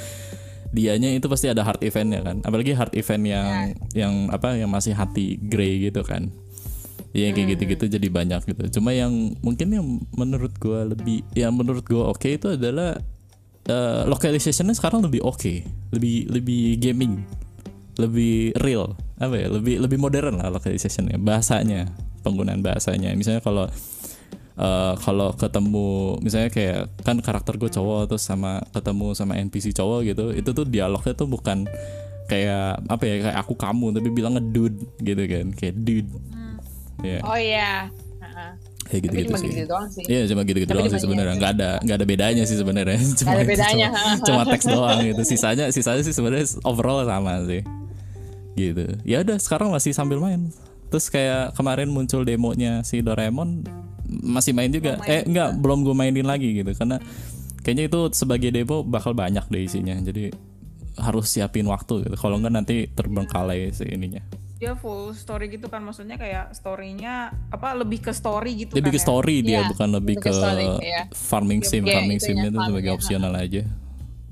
dianya 0.69 1.09
itu 1.17 1.25
pasti 1.33 1.49
ada 1.49 1.65
heart 1.65 1.81
eventnya 1.81 2.21
kan. 2.21 2.45
Apalagi 2.45 2.77
heart 2.77 2.93
event 2.95 3.25
yang 3.25 3.49
yang 3.97 4.15
apa 4.29 4.55
yang 4.55 4.69
masih 4.69 4.93
hati 4.93 5.41
grey 5.41 5.89
gitu 5.89 6.05
kan 6.05 6.29
Iya 7.17 7.33
kayak 7.33 7.57
gitu-gitu 7.57 7.85
jadi 7.89 8.09
banyak 8.13 8.41
gitu. 8.45 8.81
Cuma 8.81 8.93
yang 8.93 9.33
mungkin 9.41 9.69
yang 9.73 9.87
menurut 10.13 10.53
gua 10.61 10.85
lebih 10.85 11.25
yang 11.33 11.57
menurut 11.57 11.85
gua 11.89 12.13
oke 12.13 12.29
itu 12.29 12.53
adalah 12.53 13.01
eh, 13.65 14.03
localizationnya 14.05 14.77
sekarang 14.77 15.01
lebih 15.01 15.25
oke, 15.25 15.65
lebih 15.97 16.29
lebih 16.29 16.77
gaming, 16.77 17.25
lebih 17.97 18.53
real, 18.61 18.93
apa 19.17 19.35
ya, 19.41 19.49
lebih 19.49 19.81
lebih 19.81 19.97
modern 19.97 20.37
lah 20.37 20.53
localizationnya, 20.53 21.17
bahasanya, 21.17 21.89
penggunaan 22.21 22.61
bahasanya. 22.61 23.17
Misalnya 23.17 23.41
kalau 23.41 23.73
eh, 24.61 24.95
kalau 25.01 25.33
ketemu 25.33 26.21
misalnya 26.21 26.51
kayak 26.53 26.93
kan 27.09 27.17
karakter 27.25 27.57
gue 27.57 27.73
cowok 27.73 28.13
terus 28.13 28.29
sama 28.29 28.61
ketemu 28.77 29.17
sama 29.17 29.41
NPC 29.41 29.73
cowok 29.73 30.01
gitu, 30.13 30.25
itu 30.37 30.51
tuh 30.53 30.69
dialognya 30.69 31.17
tuh 31.17 31.25
bukan 31.25 31.65
kayak 32.29 32.85
apa 32.85 33.03
ya 33.09 33.15
kayak 33.25 33.37
aku 33.41 33.57
kamu 33.57 33.97
tapi 33.97 34.09
bilangnya 34.13 34.45
dude 34.45 34.77
gitu 35.01 35.25
kan 35.25 35.49
kayak 35.57 35.81
dude 35.81 36.13
Iya. 37.03 37.21
oh 37.23 37.39
iya 37.39 37.71
Heeh. 38.19 38.51
kayak 38.89 39.01
gitu 39.07 39.15
gitu 39.15 39.29
cuma 39.31 39.39
sih 39.39 39.49
gitu 39.53 39.67
doang 39.69 39.89
sih 39.93 40.05
Iya 40.09 40.21
cuma 40.33 40.41
gitu-gitu 40.43 40.71
Tapi 40.73 40.79
doang 40.81 40.91
sih 40.91 41.01
sebenarnya 41.03 41.35
iya. 41.35 41.41
nggak 41.41 41.53
ada 41.55 41.71
nggak 41.85 41.97
ada 41.97 42.07
bedanya 42.07 42.43
sih 42.49 42.57
sebenarnya 42.59 42.99
cuma 43.23 43.31
ada 43.35 43.45
bedanya. 43.45 43.89
cuma, 43.95 44.13
cuma 44.27 44.43
teks 44.49 44.67
doang 44.67 44.99
gitu 45.05 45.23
sisanya 45.23 45.65
sisanya 45.71 46.03
sih 46.03 46.15
sebenarnya 46.15 46.47
overall 46.67 47.05
sama 47.07 47.45
sih 47.47 47.63
gitu 48.59 48.85
ya 49.07 49.23
udah 49.23 49.39
sekarang 49.39 49.71
masih 49.71 49.95
sambil 49.95 50.19
main 50.19 50.51
terus 50.89 51.07
kayak 51.13 51.53
kemarin 51.55 51.93
muncul 51.93 52.25
demonya 52.25 52.81
si 52.83 53.05
Doraemon 53.05 53.63
masih 54.09 54.57
main 54.57 54.73
juga. 54.73 54.97
eh 55.05 55.21
enggak, 55.25 55.61
belum 55.61 55.85
gue 55.85 55.93
mainin 55.93 56.25
lagi 56.25 56.57
gitu 56.57 56.73
karena 56.73 56.97
kayaknya 57.61 57.93
itu 57.93 58.01
sebagai 58.17 58.49
demo 58.49 58.81
bakal 58.81 59.13
banyak 59.13 59.45
deh 59.53 59.63
isinya. 59.69 59.93
Jadi 60.01 60.33
harus 60.99 61.29
siapin 61.29 61.69
waktu 61.69 62.09
gitu. 62.09 62.17
Kalau 62.17 62.41
enggak 62.41 62.55
nanti 62.57 62.89
terbengkalai 62.89 63.69
si 63.71 63.85
ininya. 63.85 64.25
Dia 64.59 64.75
full 64.75 65.15
story 65.15 65.55
gitu 65.55 65.71
kan 65.71 65.79
maksudnya 65.87 66.19
kayak 66.19 66.51
storynya 66.51 67.31
apa 67.55 67.79
lebih 67.79 68.03
ke 68.03 68.11
story 68.11 68.67
gitu 68.67 68.75
Lebih 68.75 68.91
kan 68.91 68.99
ke 68.99 69.01
story 69.01 69.37
dia 69.47 69.63
Iya, 69.63 69.71
bukan 69.71 69.89
lebih 69.95 70.19
lebih 70.19 70.25
ke 70.27 70.31
ke 70.31 70.35
story, 70.35 70.67
iya. 70.83 71.03
farming 71.15 71.63
sim, 71.63 71.87
Game 71.87 71.95
farming 71.95 72.19
itunya, 72.19 72.43
sim 72.43 72.51
itu 72.51 72.59
sebagai 72.67 72.91
opsional 72.91 73.33
aja. 73.39 73.63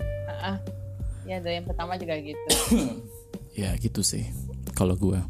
Heeh. 0.02 0.56
ya 1.26 1.36
dari 1.42 1.58
yang 1.58 1.66
pertama 1.66 1.94
juga 1.98 2.14
gitu 2.18 2.42
Ya 3.62 3.70
gitu 3.78 4.02
sih. 4.02 4.26
Kalau 4.74 4.98
aja 4.98 5.22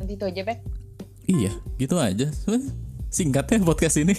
nanti 0.00 0.12
itu 0.18 0.24
aja 0.26 0.42
Bek 0.42 0.58
Iya, 1.28 1.52
gitu 1.78 1.96
aja. 2.02 2.26
Singkatnya 3.12 3.62
podcast 3.62 4.00
ini. 4.00 4.16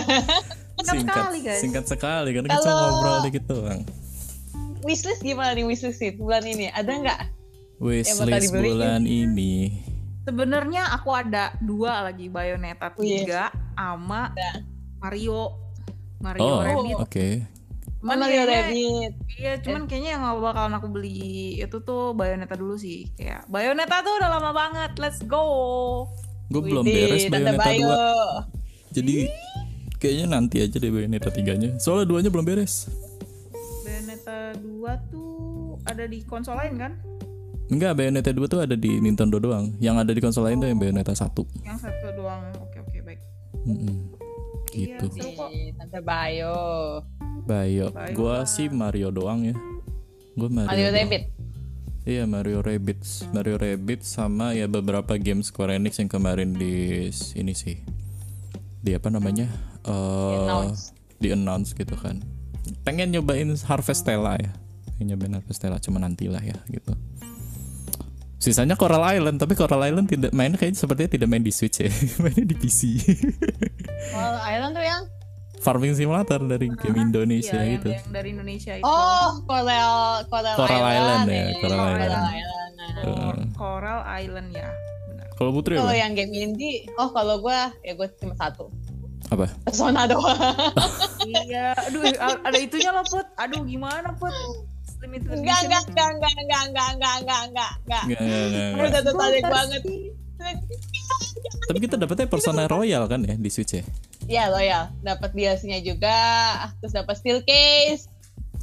Singkat 0.80 1.04
sekali, 1.04 1.38
guys. 1.44 1.60
Singkat 1.60 1.84
sekali 1.86 2.28
karena 2.32 2.48
kita 2.50 2.70
ngobrol 2.72 3.18
dikit 3.28 3.44
doang. 3.46 3.82
wishlist 4.80 5.20
gimana 5.20 5.52
nih 5.52 5.68
wishlist 5.68 6.00
sih 6.00 6.16
bulan 6.16 6.40
ini 6.40 6.72
ada 6.72 6.88
nggak 6.88 7.20
Wishlist 7.80 8.52
bulan 8.52 9.02
ini. 9.02 9.80
Sebenarnya 10.22 10.92
aku 10.92 11.10
ada 11.10 11.56
dua 11.58 12.04
lagi 12.04 12.28
Bayonetta 12.28 12.92
Iya. 12.94 13.48
3 13.50 13.74
sama 13.74 14.30
Ada. 14.30 14.50
Mario 15.00 15.56
Mario 16.20 16.44
Oh, 16.44 16.60
Rabbit. 16.60 16.96
oke. 17.00 17.28
Cuman 17.98 18.16
Mario 18.16 18.44
kayaknya- 18.44 18.48
Rabbit 18.68 19.12
Iya, 19.30 19.52
cuman 19.58 19.82
kayaknya 19.84 20.10
yang 20.12 20.22
gak 20.22 20.36
bakalan 20.38 20.74
aku 20.76 20.88
beli 20.88 21.20
itu 21.56 21.76
tuh 21.80 22.12
Bayonetta 22.12 22.52
dulu 22.54 22.76
sih. 22.76 23.08
Kayak 23.14 23.48
Bayonetta 23.48 24.04
tuh 24.04 24.12
udah 24.14 24.28
lama 24.30 24.50
banget. 24.52 24.92
Let's 24.96 25.24
go. 25.24 25.44
Gue 26.46 26.60
belum 26.60 26.84
beres 26.84 27.24
Bayonetta 27.26 27.56
Bayo. 27.58 27.88
2. 27.88 28.44
Jadi 28.92 29.14
kayaknya 29.96 30.26
nanti 30.30 30.60
aja 30.60 30.76
deh 30.76 30.92
Bayonetta 30.92 31.32
3-nya. 31.32 31.80
Soalnya 31.80 32.04
duanya 32.06 32.28
belum 32.28 32.44
beres. 32.44 32.92
Bayonetta 33.80 34.52
2 34.54 34.68
tuh 35.08 35.32
ada 35.82 36.04
di 36.04 36.20
konsol 36.22 36.60
lain 36.60 36.76
kan? 36.76 36.92
Enggak, 37.70 37.96
Bayonetta 37.96 38.34
2 38.34 38.50
tuh 38.50 38.60
ada 38.66 38.74
di 38.74 38.98
Nintendo 38.98 39.38
doang. 39.38 39.78
Yang 39.78 39.96
ada 40.02 40.12
di 40.12 40.20
konsol 40.20 40.50
lain 40.50 40.58
tuh 40.58 40.68
yang 40.68 40.78
Bayonetta 40.82 41.14
1. 41.14 41.30
Yang 41.62 41.78
satu 41.86 42.06
doang. 42.18 42.42
Oke, 42.58 42.78
oke, 42.82 42.98
baik. 43.06 43.20
Iya, 44.74 44.98
Gitu. 45.02 45.06
Ih, 45.18 45.74
Tante 45.74 45.98
Bayo 45.98 46.54
Bayo. 47.42 47.90
Bayo 47.90 48.14
Gua 48.14 48.46
sih 48.46 48.70
Mario 48.70 49.10
doang 49.10 49.42
ya. 49.42 49.54
Gue 50.38 50.46
Mario. 50.46 50.70
Mario 50.70 50.88
doang. 50.94 50.98
Rabbit 51.10 51.24
Iya 52.08 52.24
Mario 52.24 52.64
Rabbids, 52.64 53.28
Mario 53.36 53.60
Rabbids 53.60 54.08
sama 54.08 54.56
ya 54.56 54.64
beberapa 54.64 55.20
game 55.20 55.44
Square 55.44 55.76
Enix 55.76 56.00
yang 56.00 56.08
kemarin 56.08 56.56
di 56.56 57.06
ini 57.36 57.52
sih, 57.52 57.76
di 58.80 58.96
apa 58.96 59.12
namanya, 59.12 59.44
eh 59.84 60.40
announce. 60.48 60.96
di 61.20 61.28
announce 61.28 61.76
gitu 61.76 61.92
kan. 62.00 62.24
Pengen 62.88 63.12
nyobain 63.12 63.52
Harvestella 63.68 64.40
ya, 64.40 64.48
pengen 64.96 65.12
nyobain 65.12 65.36
Harvestella 65.36 65.76
cuma 65.76 66.00
nantilah 66.00 66.40
ya 66.40 66.56
gitu. 66.72 66.96
Sisanya 68.40 68.72
Coral 68.72 69.04
Island, 69.04 69.36
tapi 69.36 69.52
Coral 69.52 69.84
Island 69.84 70.08
tidak 70.08 70.32
main 70.32 70.56
kayaknya 70.56 70.80
sepertinya 70.80 71.10
tidak 71.12 71.28
main 71.28 71.44
di 71.44 71.52
Switch 71.52 71.76
ya, 71.78 71.92
mainnya 72.24 72.42
di 72.42 72.56
PC. 72.56 72.80
Coral 74.10 74.40
Island 74.42 74.72
tuh 74.72 74.82
yang 74.82 75.02
Farming 75.60 75.92
Simulator 75.92 76.40
dari 76.40 76.72
game 76.72 77.04
Indonesia 77.04 77.52
Iya, 77.52 77.68
yang, 77.68 77.72
gitu. 77.76 77.88
yang 77.92 78.08
dari 78.08 78.28
Indonesia 78.32 78.72
itu. 78.74 78.84
oh 78.88 79.44
Coral 79.44 80.24
Coral, 80.24 80.56
Coral 80.56 80.82
Island 80.82 81.24
ya, 81.28 81.36
ya, 81.36 81.44
Coral 81.60 81.76
Coral 81.76 81.84
Island. 81.92 82.24
Island. 82.32 82.72
Nah. 82.72 82.88
Heeh. 83.04 83.34
Coral 83.52 84.00
Island 84.08 84.48
ya. 84.56 84.68
Benar. 85.04 85.26
Kalau 85.36 85.50
Putri 85.52 85.74
Kalau 85.76 85.92
yang 85.92 86.12
game 86.16 86.32
indie, 86.32 86.88
oh 86.96 87.12
kalau 87.12 87.44
gue 87.44 87.58
ya 87.84 87.92
gue 87.92 88.08
cuma 88.16 88.32
satu. 88.34 88.72
Apa? 89.28 89.46
Persona 89.62 90.08
doang. 90.08 90.34
iya, 91.28 91.76
aduh 91.76 92.02
ada 92.18 92.56
itunya 92.58 92.90
loh, 92.90 93.04
Put. 93.04 93.28
Aduh, 93.36 93.62
gimana, 93.62 94.10
Put? 94.16 94.32
Limited 95.00 95.28
Enggak, 95.32 95.58
enggak, 95.64 95.82
enggak, 95.86 96.08
enggak, 96.12 96.32
enggak, 96.36 96.62
enggak, 96.62 96.88
enggak, 96.90 96.90
enggak, 96.92 97.20
enggak, 97.20 97.42
enggak. 97.48 98.02
Nggak, 98.04 98.20
nggak, 98.20 98.44
nggak, 98.44 98.50
Gue 98.50 98.76
nggak. 98.76 98.90
udah 98.90 99.02
tertarik 99.02 99.44
banget. 99.44 99.82
Tapi 101.66 101.78
kita 101.78 101.94
dapetnya 101.96 102.26
Persona 102.26 102.64
Royal 102.66 103.04
kan 103.06 103.20
ya 103.22 103.34
di 103.36 103.50
Switch 103.50 103.74
ya? 103.74 103.84
Iya 104.30 104.44
loyal, 104.48 104.84
dapat 105.00 105.32
DLC-nya 105.32 105.80
juga, 105.80 106.20
terus 106.78 106.92
dapat 106.92 107.14
steel 107.16 107.40
case. 107.42 108.06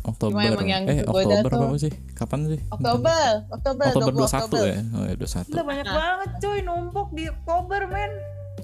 Oktober. 0.02 0.40
Cuma 0.40 0.48
emang 0.48 0.68
yang 0.70 0.84
eh 0.88 1.04
Oktober 1.04 1.52
udah 1.52 1.68
apa 1.68 1.78
sih? 1.78 1.92
Kapan 2.16 2.40
sih? 2.48 2.60
Oktober, 2.70 3.28
Oktober, 3.52 3.86
Oktober 3.90 4.12
20 4.16 4.24
21 4.24 4.48
Oktober. 4.48 4.64
ya? 4.64 4.80
Oh 4.96 5.04
ya 5.04 5.16
21. 5.18 5.52
Gila 5.52 5.64
banyak 5.66 5.86
Nah. 5.86 5.96
banget 5.96 6.30
coy 6.40 6.60
numpuk 6.64 7.08
di 7.12 7.24
Oktober, 7.28 7.82
men. 7.90 8.12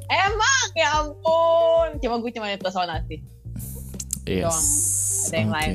Emang 0.07 0.65
ya 0.73 0.87
ampun. 1.01 1.87
Cuma 1.99 2.15
gue 2.19 2.31
cuma 2.31 2.47
Persona 2.55 3.03
sih. 3.05 3.19
Yes. 4.23 4.55
Ada 5.27 5.35
yang 5.35 5.51
Oke. 5.51 5.57
lain. 5.59 5.73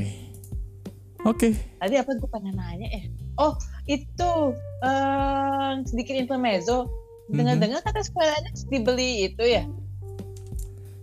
Oke. 1.28 1.52
Tadi 1.76 1.94
apa 2.00 2.10
gue 2.16 2.30
pengen 2.32 2.56
nanya 2.56 2.88
ya? 2.88 3.04
Oh 3.36 3.52
itu 3.84 4.30
eh 4.80 5.72
sedikit 5.84 6.16
intermezzo. 6.16 6.88
Dengar-dengar 7.28 7.84
kata 7.84 8.00
Square 8.00 8.40
Enix 8.40 8.64
dibeli 8.64 9.28
itu 9.28 9.44
ya? 9.44 9.68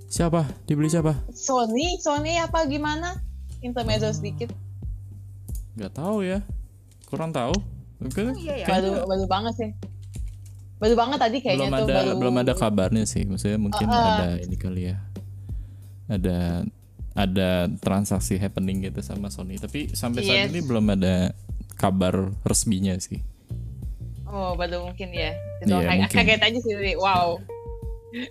Siapa? 0.10 0.50
Dibeli 0.66 0.90
siapa? 0.90 1.14
Sony, 1.30 2.02
Sony 2.02 2.42
apa 2.42 2.66
gimana? 2.66 3.22
Intermezzo 3.62 4.10
Hmm. 4.10 4.18
sedikit. 4.18 4.50
Gak 5.78 5.94
tahu 5.94 6.26
ya. 6.26 6.42
Kurang 7.06 7.30
tahu. 7.30 7.54
Oke. 8.02 8.34
Iya 8.42 8.64
ya. 8.64 8.68
Baru 8.68 9.06
baru 9.06 9.26
banget 9.30 9.54
sih. 9.62 9.70
Baru 10.82 10.96
banget 10.98 11.20
tadi 11.22 11.38
kayaknya 11.40 11.70
belum 11.70 11.78
tuh 11.78 11.86
ada 11.86 11.94
baru. 12.02 12.18
belum 12.18 12.36
ada 12.42 12.54
kabarnya 12.58 13.04
sih. 13.06 13.24
Maksudnya 13.30 13.60
mungkin 13.62 13.86
Uh, 13.86 13.94
uh. 13.94 14.06
ada 14.18 14.30
ini 14.42 14.58
kali 14.58 14.82
ya. 14.90 14.98
Ada 16.10 16.66
ada 17.16 17.72
transaksi 17.80 18.36
happening 18.36 18.84
gitu 18.84 19.00
sama 19.00 19.32
Sony. 19.32 19.56
Tapi 19.56 19.96
sampai 19.96 20.22
saat 20.22 20.38
Yes. 20.46 20.52
ini 20.52 20.62
belum 20.62 20.86
ada 20.92 21.32
kabar 21.76 22.36
resminya 22.44 22.92
sih. 23.00 23.24
Oh 24.28 24.54
baru 24.54 24.92
mungkin 24.92 25.16
ya. 25.16 25.32
Iya, 25.64 25.64
Itu 25.64 25.74
mungkin. 25.80 26.12
kaget 26.12 26.42
aja 26.44 26.60
sih. 26.60 26.76
Wow. 27.00 27.40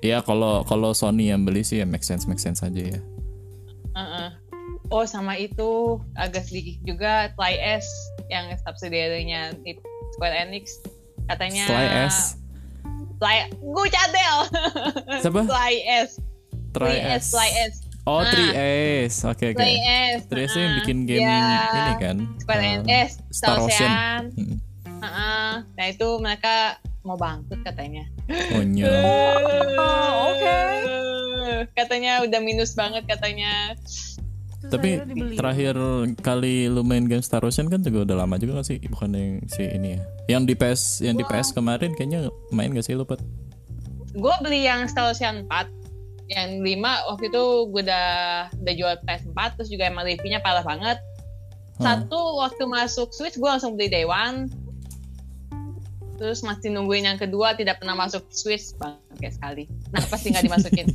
Ya 0.00 0.20
kalau 0.20 0.64
kalau 0.64 0.92
Sony 0.92 1.32
yang 1.32 1.44
beli 1.44 1.64
sih 1.64 1.80
ya 1.80 1.88
make 1.88 2.04
sense 2.04 2.28
make 2.28 2.40
sense 2.40 2.60
aja 2.60 2.76
ya. 2.96 3.00
Uh-uh. 3.94 4.28
Oh 4.92 5.08
sama 5.08 5.36
itu 5.36 5.96
agak 6.12 6.44
sedikit 6.44 6.76
juga 6.84 7.32
Fly 7.36 7.56
S 7.56 7.88
yang 8.28 8.52
subsidiary-nya 8.60 9.56
di 9.64 9.80
Square 10.12 10.44
Enix 10.44 10.76
katanya 11.24 11.64
Sly 11.64 11.86
S, 12.04 12.16
Fly 13.16 13.36
gue 13.50 13.86
cadel 13.88 14.36
Siapa? 15.24 15.40
Fly 15.50 15.74
S 16.04 16.20
Try 16.74 17.00
3S 17.00 17.16
S. 17.16 17.24
Fly 17.32 17.50
S 17.64 17.74
Oh, 18.04 18.20
Ah. 18.20 18.28
3S. 18.28 19.24
Oke, 19.24 19.44
oke. 19.50 19.58
Fly 19.58 19.74
S 20.12 20.28
3S 20.28 20.44
itu 20.46 20.58
yang 20.58 20.64
uh-uh. 20.66 20.78
bikin 20.78 20.98
game 21.04 21.24
Ya, 21.24 21.40
ini 21.72 21.94
kan. 21.96 22.16
Square 22.36 22.60
um, 22.60 22.68
Enix 22.84 23.08
Star 23.28 23.56
Star 23.56 23.56
Ocean. 23.60 23.88
Ocean 23.88 24.22
Mm. 24.34 24.56
Uh-uh. 24.98 25.52
nah 25.70 25.86
itu 25.86 26.08
mereka 26.16 26.54
mau 27.00 27.12
bangkrut 27.14 27.60
katanya 27.62 28.08
Oh, 28.52 28.60
nyo. 28.62 28.88
Oh, 28.88 29.36
oke. 30.28 30.56
katanya 31.72 32.20
udah 32.20 32.40
minus 32.40 32.72
banget 32.72 33.04
katanya 33.04 33.76
Terus 34.62 34.70
Tapi 34.70 34.90
terakhir 35.34 35.76
kali 36.18 36.66
lu 36.66 36.80
main 36.80 37.04
game 37.04 37.20
Star 37.20 37.40
Ocean 37.40 37.68
kan 37.68 37.80
juga 37.80 38.04
udah 38.04 38.16
lama 38.18 38.36
juga 38.36 38.58
gak 38.58 38.66
sih? 38.66 38.80
Bukan 38.80 39.12
yang 39.12 39.32
si 39.46 39.60
ini 39.62 39.96
ya. 39.96 40.00
Yang 40.30 40.42
di 40.46 40.54
PS 40.54 40.82
yang 41.00 41.16
di 41.16 41.24
PS 41.26 41.52
kemarin 41.52 41.92
kayaknya 41.92 42.20
main 42.48 42.68
gak 42.70 42.80
sih 42.82 42.92
lu, 42.92 43.04
Pat? 43.04 43.20
gue 44.10 44.34
beli 44.40 44.62
yang 44.62 44.86
Star 44.86 45.10
Ocean 45.10 45.44
4 45.44 45.83
yang 46.26 46.58
5 46.58 46.80
waktu 47.06 47.24
itu 47.26 47.44
gue 47.66 47.82
udah 47.82 48.08
udah 48.54 48.74
jual 48.74 48.94
PS4 49.02 49.38
terus 49.54 49.68
juga 49.68 49.84
emang 49.86 50.04
reviewnya 50.04 50.38
parah 50.38 50.62
banget 50.62 50.98
Hmm. 51.74 52.06
satu 52.06 52.38
waktu 52.38 52.64
masuk 52.64 53.10
Switch 53.10 53.34
gue 53.34 53.44
langsung 53.44 53.74
beli 53.74 53.90
Day 53.90 54.04
One 54.04 54.46
terus 56.14 56.40
masih 56.40 56.70
nungguin 56.70 57.02
yang 57.04 57.18
kedua 57.18 57.52
tidak 57.52 57.82
pernah 57.82 57.98
masuk 57.98 58.22
Switch 58.30 58.70
bangke 58.74 59.26
sekali 59.28 59.66
nah 59.90 59.98
pasti 60.04 60.30
nggak 60.30 60.46
dimasukin 60.46 60.86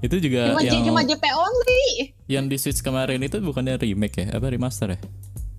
Itu 0.00 0.16
juga 0.16 0.56
cuma, 0.56 0.64
yang 0.64 0.80
cuma 0.82 1.04
JP 1.04 1.20
only 1.28 1.84
yang 2.24 2.48
di 2.48 2.56
Switch 2.56 2.80
kemarin 2.80 3.20
itu 3.20 3.36
bukannya 3.38 3.76
remake 3.76 4.16
ya? 4.18 4.32
Apa 4.32 4.48
remaster 4.48 4.96
ya? 4.96 4.98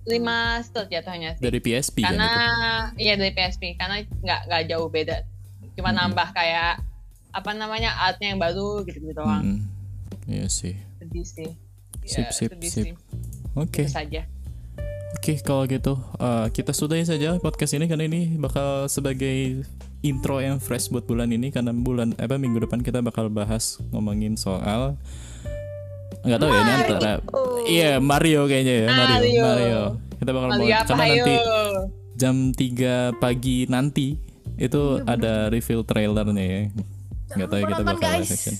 remaster 0.04 0.84
jatuhnya 0.84 1.32
sih 1.32 1.40
Dari 1.40 1.62
PSP 1.62 2.02
kan 2.02 2.12
karena 2.12 2.28
itu. 2.90 3.00
iya 3.00 3.14
dari 3.14 3.30
PSP 3.30 3.62
karena 3.72 4.02
nggak 4.02 4.40
nggak 4.44 4.62
jauh 4.66 4.90
beda 4.90 5.22
cuma 5.72 5.88
Hmm. 5.88 5.98
nambah 6.02 6.28
kayak 6.34 6.82
apa 7.34 7.50
namanya 7.52 7.98
artnya 8.00 8.30
yang 8.30 8.38
baru 8.38 8.86
gitu 8.86 9.02
gitu 9.02 9.12
doang 9.12 9.42
Mm-mm. 9.42 9.60
Iya 10.24 10.46
sih. 10.48 10.78
sedih 11.02 11.26
sih 11.26 11.50
Sip, 12.04 12.28
sip, 12.30 12.52
sedih 12.52 12.70
sip. 12.70 12.84
sih. 12.86 12.92
Oke. 13.56 13.84
Itu 13.84 13.92
saja 13.92 14.22
Oke, 15.14 15.40
kalau 15.40 15.64
gitu 15.64 15.96
eh, 16.16 16.46
kita 16.52 16.70
sudahi 16.70 17.02
saja 17.02 17.40
podcast 17.40 17.72
ini 17.72 17.88
karena 17.88 18.04
ini 18.04 18.36
bakal 18.36 18.86
sebagai 18.86 19.64
intro 20.00 20.36
yang 20.38 20.60
fresh 20.60 20.92
buat 20.92 21.08
bulan 21.08 21.32
ini 21.32 21.48
karena 21.48 21.72
bulan 21.72 22.12
apa 22.20 22.36
minggu 22.36 22.60
depan 22.60 22.84
kita 22.84 23.00
bakal 23.00 23.32
bahas 23.32 23.80
ngomongin 23.88 24.36
soal 24.36 25.00
nggak 26.20 26.38
tahu 26.38 26.50
ya 26.52 26.60
ini 26.60 26.72
antara 26.76 27.12
iya 27.64 27.90
Mario 27.96 28.44
kayaknya 28.44 28.74
ya 28.84 28.88
Mario 28.92 29.16
Mario. 29.16 29.40
Mario 29.40 29.82
kita 30.20 30.30
bakal 30.32 30.48
Mario 30.52 30.68
apa 30.68 30.84
karena 30.84 31.04
nanti 31.08 31.34
jam 32.14 32.36
3 32.52 33.16
pagi 33.16 33.56
nanti 33.66 34.06
itu 34.60 34.82
ada 35.08 35.48
reveal 35.48 35.88
trailernya 35.88 36.44
ya 36.44 36.60
nggak 37.30 37.46
tahu 37.46 37.58
ya 37.58 37.66
kita 37.66 37.82
bakal 37.82 38.10
live 38.12 38.30
action 38.30 38.54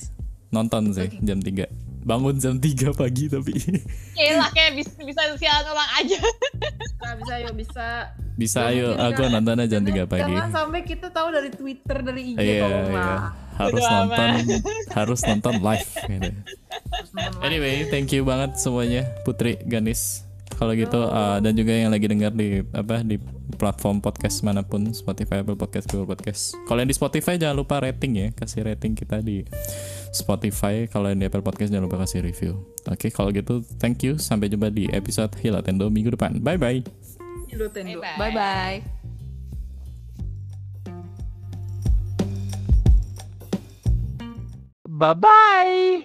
nonton 0.49 0.81
sih 0.89 1.09
jam 1.19 1.37
3 1.37 1.67
bangun 2.01 2.35
jam 2.35 2.55
3 2.55 2.65
pagi 2.93 3.25
tapi 3.27 3.53
Kayak 4.13 4.49
kayak 4.51 4.71
bisa, 4.75 4.93
bisa 5.01 5.21
siaran 5.35 5.65
ulang 5.67 5.91
aja. 5.95 6.19
Nah, 6.95 7.13
bisa 7.15 7.33
yuk 7.39 7.53
bisa. 7.55 7.87
bisa 8.35 8.59
ayo 8.67 8.93
aku 8.93 9.21
jangan- 9.21 9.33
nonton 9.35 9.55
aja 9.57 9.69
jam 9.71 9.83
3 9.83 10.05
pagi 10.05 10.27
Jangan 10.29 10.51
sampai 10.51 10.81
kita 10.81 11.07
tahu 11.09 11.27
dari 11.29 11.49
Twitter 11.49 11.97
dari 11.99 12.21
IG 12.27 12.37
iya 12.37 12.61
tolong 12.61 12.85
iya 12.85 12.99
lah. 12.99 13.19
harus 13.55 13.83
nonton 13.85 14.27
harus 14.91 15.19
nonton 15.23 15.53
live 15.57 15.89
gitu. 16.05 16.29
Terus 16.91 17.09
nonton 17.11 17.31
live. 17.33 17.43
Anyway, 17.43 17.75
thank 17.87 18.09
you 18.11 18.21
banget 18.21 18.53
semuanya 18.55 19.07
Putri 19.21 19.57
Ganis. 19.61 20.24
Kalau 20.45 20.71
gitu 20.77 21.01
uh, 21.01 21.41
dan 21.41 21.57
juga 21.57 21.73
yang 21.73 21.89
lagi 21.91 22.05
dengar 22.05 22.31
di 22.31 22.61
apa 22.71 23.01
di 23.01 23.17
platform 23.57 23.99
podcast 23.99 24.45
mana 24.45 24.61
pun 24.61 24.93
Spotify, 24.93 25.41
Apple 25.41 25.57
Podcast, 25.57 25.89
Google 25.89 26.13
Podcast. 26.15 26.53
Kalau 26.69 26.79
yang 26.79 26.89
di 26.89 26.95
Spotify 26.95 27.35
jangan 27.35 27.57
lupa 27.57 27.81
rating 27.81 28.13
ya, 28.15 28.27
kasih 28.31 28.63
rating 28.69 28.93
kita 28.93 29.19
di 29.25 29.43
Spotify. 30.13 30.85
Kalau 30.87 31.11
yang 31.11 31.19
di 31.19 31.27
Apple 31.27 31.43
Podcast 31.43 31.73
jangan 31.73 31.89
lupa 31.89 32.05
kasih 32.05 32.23
review. 32.23 32.61
Oke, 32.87 33.09
kalau 33.11 33.33
gitu 33.33 33.65
thank 33.81 34.05
you. 34.05 34.15
Sampai 34.21 34.47
jumpa 34.47 34.71
di 34.71 34.87
episode 34.93 35.33
Hilatendo 35.41 35.89
minggu 35.91 36.13
depan. 36.13 36.39
Bye 36.39 36.61
bye. 36.61 36.79
Nintendo. 37.55 38.01
Bye-bye. 38.03 38.17
Bye 38.19 38.31
bye. 38.31 38.77
Bye 44.95 45.13
bye. 45.13 46.03